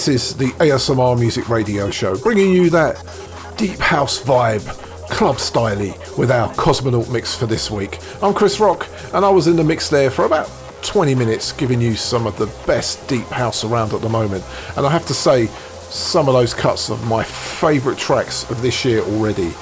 This 0.00 0.30
is 0.30 0.34
the 0.34 0.46
ASMR 0.64 1.20
Music 1.20 1.50
Radio 1.50 1.90
Show, 1.90 2.16
bringing 2.16 2.54
you 2.54 2.70
that 2.70 2.96
deep 3.58 3.78
house 3.78 4.18
vibe, 4.22 4.66
club 5.10 5.36
styley, 5.36 5.92
with 6.16 6.30
our 6.30 6.50
Cosmonaut 6.54 7.12
mix 7.12 7.36
for 7.36 7.44
this 7.44 7.70
week. 7.70 7.98
I'm 8.22 8.32
Chris 8.32 8.58
Rock, 8.60 8.88
and 9.12 9.26
I 9.26 9.28
was 9.28 9.46
in 9.46 9.56
the 9.56 9.62
mix 9.62 9.90
there 9.90 10.10
for 10.10 10.24
about 10.24 10.50
20 10.80 11.14
minutes, 11.14 11.52
giving 11.52 11.82
you 11.82 11.96
some 11.96 12.26
of 12.26 12.38
the 12.38 12.46
best 12.66 13.06
deep 13.08 13.26
house 13.26 13.62
around 13.62 13.92
at 13.92 14.00
the 14.00 14.08
moment. 14.08 14.42
And 14.78 14.86
I 14.86 14.90
have 14.90 15.04
to 15.04 15.12
say, 15.12 15.48
some 15.90 16.28
of 16.28 16.32
those 16.32 16.54
cuts 16.54 16.88
are 16.88 16.96
my 17.04 17.22
favourite 17.22 17.98
tracks 17.98 18.50
of 18.50 18.62
this 18.62 18.86
year 18.86 19.02
already. 19.02 19.52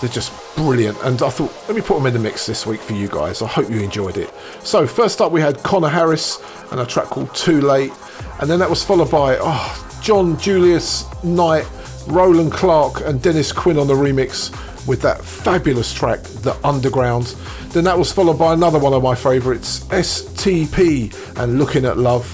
They're 0.00 0.10
just 0.10 0.32
brilliant, 0.56 0.98
and 1.04 1.22
I 1.22 1.30
thought, 1.30 1.54
let 1.68 1.76
me 1.76 1.82
put 1.82 1.94
them 1.98 2.06
in 2.06 2.14
the 2.14 2.18
mix 2.18 2.46
this 2.46 2.66
week 2.66 2.80
for 2.80 2.94
you 2.94 3.06
guys. 3.06 3.42
I 3.42 3.46
hope 3.46 3.70
you 3.70 3.78
enjoyed 3.78 4.16
it. 4.16 4.34
So, 4.64 4.88
first 4.88 5.20
up, 5.20 5.30
we 5.30 5.40
had 5.40 5.62
Connor 5.62 5.88
Harris 5.88 6.42
and 6.72 6.80
a 6.80 6.84
track 6.84 7.06
called 7.06 7.32
Too 7.32 7.60
Late, 7.60 7.92
and 8.40 8.50
then 8.50 8.58
that 8.58 8.68
was 8.68 8.82
followed 8.82 9.12
by 9.12 9.38
oh, 9.40 9.83
John 10.04 10.38
Julius 10.38 11.06
Knight, 11.24 11.66
Roland 12.08 12.52
Clark, 12.52 13.00
and 13.06 13.22
Dennis 13.22 13.52
Quinn 13.52 13.78
on 13.78 13.86
the 13.86 13.94
remix 13.94 14.50
with 14.86 15.00
that 15.00 15.24
fabulous 15.24 15.94
track, 15.94 16.22
The 16.22 16.54
Underground. 16.62 17.34
Then 17.70 17.84
that 17.84 17.98
was 17.98 18.12
followed 18.12 18.38
by 18.38 18.52
another 18.52 18.78
one 18.78 18.92
of 18.92 19.02
my 19.02 19.14
favourites, 19.14 19.80
STP 19.86 21.10
and 21.38 21.58
Looking 21.58 21.86
at 21.86 21.96
Love. 21.96 22.28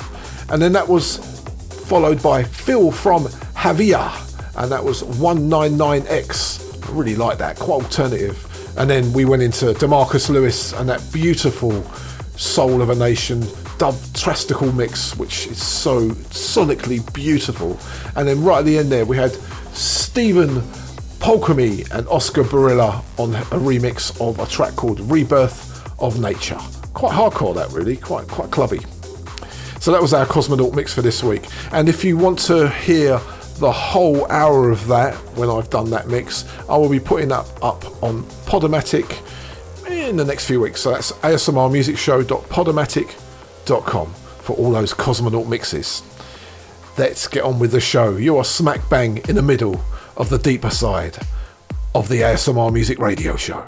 And 0.50 0.60
then 0.60 0.72
that 0.72 0.88
was 0.88 1.18
followed 1.86 2.20
by 2.20 2.42
Phil 2.42 2.90
from 2.90 3.26
Havia, 3.54 4.10
and 4.60 4.72
that 4.72 4.82
was 4.82 5.04
199X. 5.04 6.88
I 6.88 6.92
really 6.92 7.14
like 7.14 7.38
that, 7.38 7.56
quite 7.56 7.84
alternative. 7.84 8.74
And 8.78 8.90
then 8.90 9.12
we 9.12 9.24
went 9.24 9.42
into 9.42 9.66
Demarcus 9.66 10.28
Lewis 10.28 10.72
and 10.72 10.88
that 10.88 11.00
beautiful 11.12 11.84
Soul 12.36 12.82
of 12.82 12.90
a 12.90 12.96
Nation 12.96 13.46
dub 13.80 13.94
trastical 14.12 14.72
mix, 14.76 15.16
which 15.16 15.46
is 15.46 15.66
so 15.66 16.10
sonically 16.10 17.00
beautiful. 17.14 17.78
And 18.14 18.28
then 18.28 18.44
right 18.44 18.58
at 18.58 18.66
the 18.66 18.76
end 18.76 18.92
there, 18.92 19.06
we 19.06 19.16
had 19.16 19.32
Stephen 19.72 20.60
Polkamy 21.18 21.90
and 21.90 22.06
Oscar 22.08 22.44
Barilla 22.44 23.02
on 23.18 23.34
a 23.34 23.40
remix 23.58 24.20
of 24.20 24.38
a 24.38 24.44
track 24.44 24.76
called 24.76 25.00
Rebirth 25.00 25.98
of 25.98 26.20
Nature. 26.20 26.58
Quite 26.92 27.14
hardcore, 27.14 27.54
that 27.54 27.70
really, 27.70 27.96
quite 27.96 28.28
quite 28.28 28.50
clubby. 28.50 28.80
So 29.80 29.92
that 29.92 30.02
was 30.02 30.12
our 30.12 30.26
Cosmonaut 30.26 30.74
mix 30.74 30.92
for 30.92 31.00
this 31.00 31.22
week. 31.22 31.46
And 31.72 31.88
if 31.88 32.04
you 32.04 32.18
want 32.18 32.38
to 32.40 32.68
hear 32.68 33.18
the 33.60 33.72
whole 33.72 34.30
hour 34.30 34.68
of 34.68 34.86
that 34.88 35.14
when 35.38 35.48
I've 35.48 35.70
done 35.70 35.88
that 35.88 36.06
mix, 36.06 36.44
I 36.68 36.76
will 36.76 36.90
be 36.90 37.00
putting 37.00 37.30
that 37.30 37.50
up 37.62 37.82
on 38.02 38.24
Podomatic 38.44 39.22
in 39.88 40.16
the 40.16 40.24
next 40.26 40.44
few 40.44 40.60
weeks. 40.60 40.82
So 40.82 40.90
that's 40.90 41.12
asmrmusicshow.podomatic.com 41.12 43.29
for 44.42 44.56
all 44.56 44.72
those 44.72 44.92
Cosmonaut 44.92 45.48
mixes. 45.48 46.02
Let's 46.98 47.28
get 47.28 47.44
on 47.44 47.60
with 47.60 47.70
the 47.70 47.80
show. 47.80 48.16
You 48.16 48.36
are 48.38 48.44
smack 48.44 48.80
bang 48.90 49.18
in 49.28 49.36
the 49.36 49.42
middle 49.42 49.80
of 50.16 50.28
the 50.28 50.38
deeper 50.38 50.70
side 50.70 51.16
of 51.94 52.08
the 52.08 52.16
ASMR 52.16 52.72
Music 52.72 52.98
Radio 52.98 53.36
Show. 53.36 53.64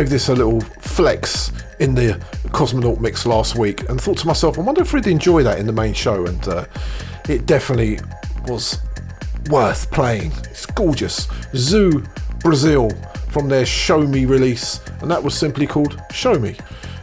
Gave 0.00 0.08
this 0.08 0.30
a 0.30 0.34
little 0.34 0.62
flex 0.62 1.52
in 1.78 1.94
the 1.94 2.14
Cosmonaut 2.52 3.00
mix 3.00 3.26
last 3.26 3.58
week 3.58 3.86
and 3.90 4.00
thought 4.00 4.16
to 4.16 4.26
myself, 4.26 4.58
I 4.58 4.62
wonder 4.62 4.80
if 4.80 4.94
we'd 4.94 5.06
enjoy 5.06 5.42
that 5.42 5.58
in 5.58 5.66
the 5.66 5.74
main 5.74 5.92
show. 5.92 6.24
And 6.24 6.48
uh, 6.48 6.64
it 7.28 7.44
definitely 7.44 8.00
was 8.46 8.78
worth 9.50 9.90
playing. 9.90 10.32
It's 10.44 10.64
gorgeous. 10.64 11.28
Zoo 11.54 12.02
Brazil 12.38 12.88
from 13.28 13.50
their 13.50 13.66
Show 13.66 14.00
Me 14.06 14.24
release, 14.24 14.80
and 15.02 15.10
that 15.10 15.22
was 15.22 15.34
simply 15.34 15.66
called 15.66 16.02
Show 16.12 16.38
Me. 16.38 16.56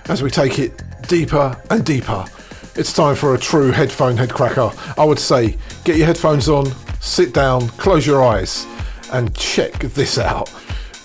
As 0.10 0.24
we 0.24 0.32
take 0.32 0.58
it 0.58 0.82
deeper 1.08 1.56
and 1.70 1.86
deeper, 1.86 2.26
it's 2.74 2.94
time 2.94 3.16
for 3.16 3.36
a 3.36 3.38
true 3.38 3.70
headphone 3.70 4.18
headcracker. 4.18 4.98
I 4.98 5.06
would 5.06 5.20
say 5.20 5.56
get 5.84 5.98
your 5.98 6.08
headphones 6.08 6.50
on, 6.50 6.66
sit 7.00 7.32
down, 7.32 7.68
close 7.78 8.08
your 8.08 8.24
eyes, 8.24 8.66
and 9.14 9.36
check 9.36 9.74
this 9.74 10.18
out. 10.18 10.52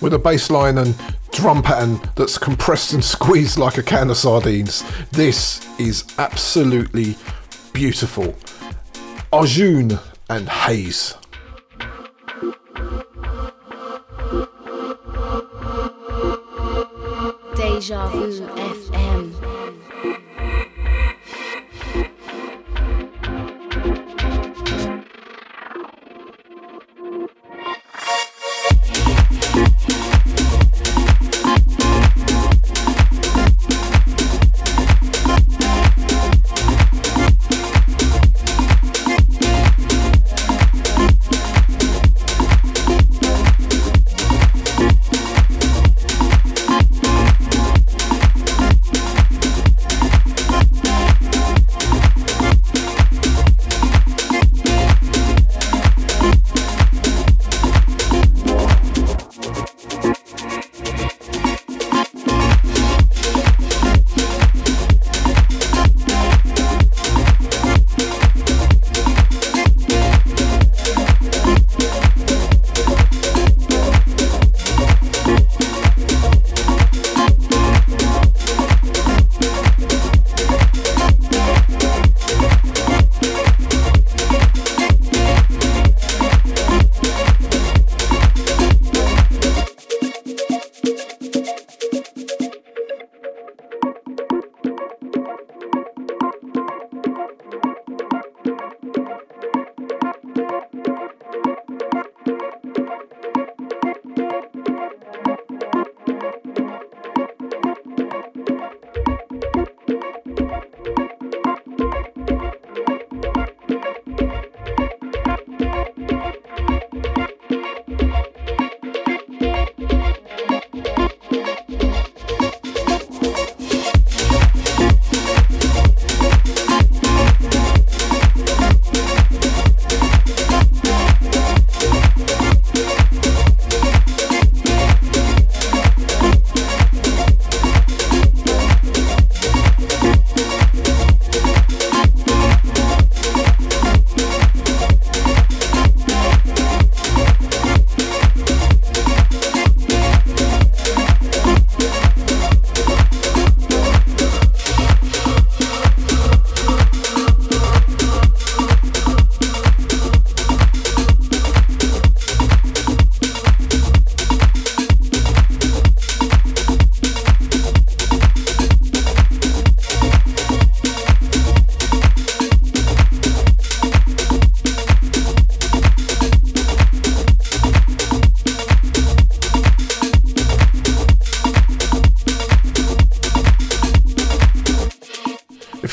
With 0.01 0.15
a 0.15 0.19
bass 0.19 0.49
line 0.49 0.79
and 0.79 0.95
drum 1.33 1.63
pattern 1.63 1.99
that's 2.15 2.37
compressed 2.37 2.93
and 2.93 3.03
squeezed 3.15 3.57
like 3.57 3.77
a 3.77 3.83
can 3.83 4.09
of 4.09 4.17
sardines, 4.17 4.83
this 5.11 5.67
is 5.79 6.05
absolutely 6.17 7.17
beautiful. 7.73 8.35
Arjun 9.31 9.99
and 10.29 10.47
Haze. 10.47 11.15
Deja 17.55 18.07
Vu 18.07 18.62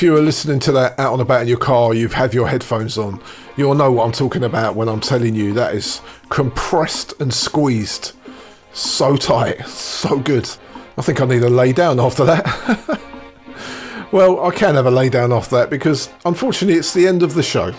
if 0.01 0.05
you 0.05 0.13
were 0.13 0.23
listening 0.23 0.59
to 0.59 0.73
that 0.73 0.99
out 0.99 1.13
and 1.13 1.21
about 1.21 1.43
in 1.43 1.49
your 1.49 1.59
car, 1.59 1.93
you've 1.93 2.15
had 2.15 2.33
your 2.33 2.49
headphones 2.49 2.97
on, 2.97 3.23
you'll 3.59 3.75
know 3.75 3.93
what 3.93 4.07
I'm 4.07 4.13
talking 4.13 4.43
about 4.43 4.75
when 4.75 4.89
I'm 4.89 5.03
telling 5.03 5.35
you 5.35 5.53
that 5.53 5.75
is 5.75 6.01
compressed 6.31 7.21
and 7.21 7.35
squeezed 7.35 8.13
so 8.73 9.15
tight, 9.19 9.61
so 9.69 10.19
good. 10.19 10.49
I 10.97 11.03
think 11.03 11.21
I 11.21 11.27
need 11.27 11.41
to 11.41 11.51
lay 11.51 11.75
down 11.75 12.01
after 12.01 12.25
that. 12.25 12.99
well, 14.11 14.43
I 14.43 14.53
can 14.53 14.75
have 14.75 14.87
a 14.87 14.91
lay 14.91 15.11
down 15.11 15.35
after 15.35 15.57
that 15.57 15.69
because 15.69 16.09
unfortunately 16.25 16.79
it's 16.79 16.95
the 16.95 17.07
end 17.07 17.23
of 17.23 17.35
the 17.35 17.43
show. 17.43 17.75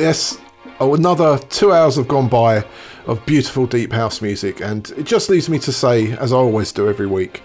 Yes, 0.00 0.40
oh, 0.80 0.96
another 0.96 1.38
two 1.38 1.70
hours 1.70 1.94
have 1.94 2.08
gone 2.08 2.28
by 2.28 2.64
of 3.06 3.24
beautiful 3.24 3.68
deep 3.68 3.92
house 3.92 4.20
music, 4.20 4.60
and 4.60 4.90
it 4.96 5.04
just 5.04 5.30
leaves 5.30 5.48
me 5.48 5.60
to 5.60 5.70
say, 5.70 6.10
as 6.14 6.32
I 6.32 6.38
always 6.38 6.72
do 6.72 6.88
every 6.88 7.06
week, 7.06 7.40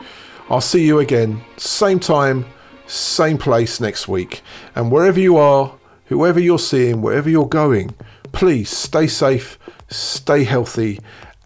I'll 0.49 0.59
see 0.59 0.87
you 0.87 0.97
again, 0.97 1.43
same 1.57 1.99
time 1.99 2.47
same 2.87 3.37
place 3.37 3.79
next 3.79 4.07
week. 4.07 4.41
And 4.75 4.91
wherever 4.91 5.19
you 5.19 5.37
are, 5.37 5.75
whoever 6.05 6.39
you're 6.39 6.59
seeing, 6.59 7.01
wherever 7.01 7.29
you're 7.29 7.47
going, 7.47 7.95
please 8.31 8.69
stay 8.69 9.07
safe, 9.07 9.57
stay 9.89 10.43
healthy, 10.43 10.99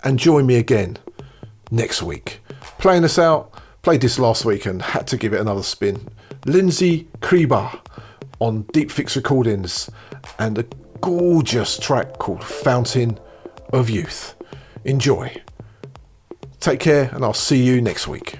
and 0.03 0.19
join 0.19 0.45
me 0.45 0.55
again 0.55 0.97
next 1.71 2.03
week. 2.03 2.41
Playing 2.77 3.03
us 3.03 3.17
out, 3.17 3.51
played 3.81 4.01
this 4.01 4.19
last 4.19 4.45
week 4.45 4.65
and 4.65 4.81
had 4.81 5.07
to 5.07 5.17
give 5.17 5.33
it 5.33 5.41
another 5.41 5.63
spin. 5.63 6.07
Lindsay 6.45 7.07
Kriba 7.19 7.79
on 8.39 8.63
Deep 8.73 8.91
Fix 8.91 9.15
Recordings 9.15 9.89
and 10.39 10.57
a 10.57 10.65
gorgeous 11.01 11.77
track 11.77 12.17
called 12.17 12.43
Fountain 12.43 13.19
of 13.71 13.89
Youth. 13.89 14.35
Enjoy. 14.83 15.35
Take 16.59 16.79
care, 16.79 17.09
and 17.13 17.23
I'll 17.23 17.33
see 17.33 17.61
you 17.61 17.81
next 17.81 18.07
week. 18.07 18.39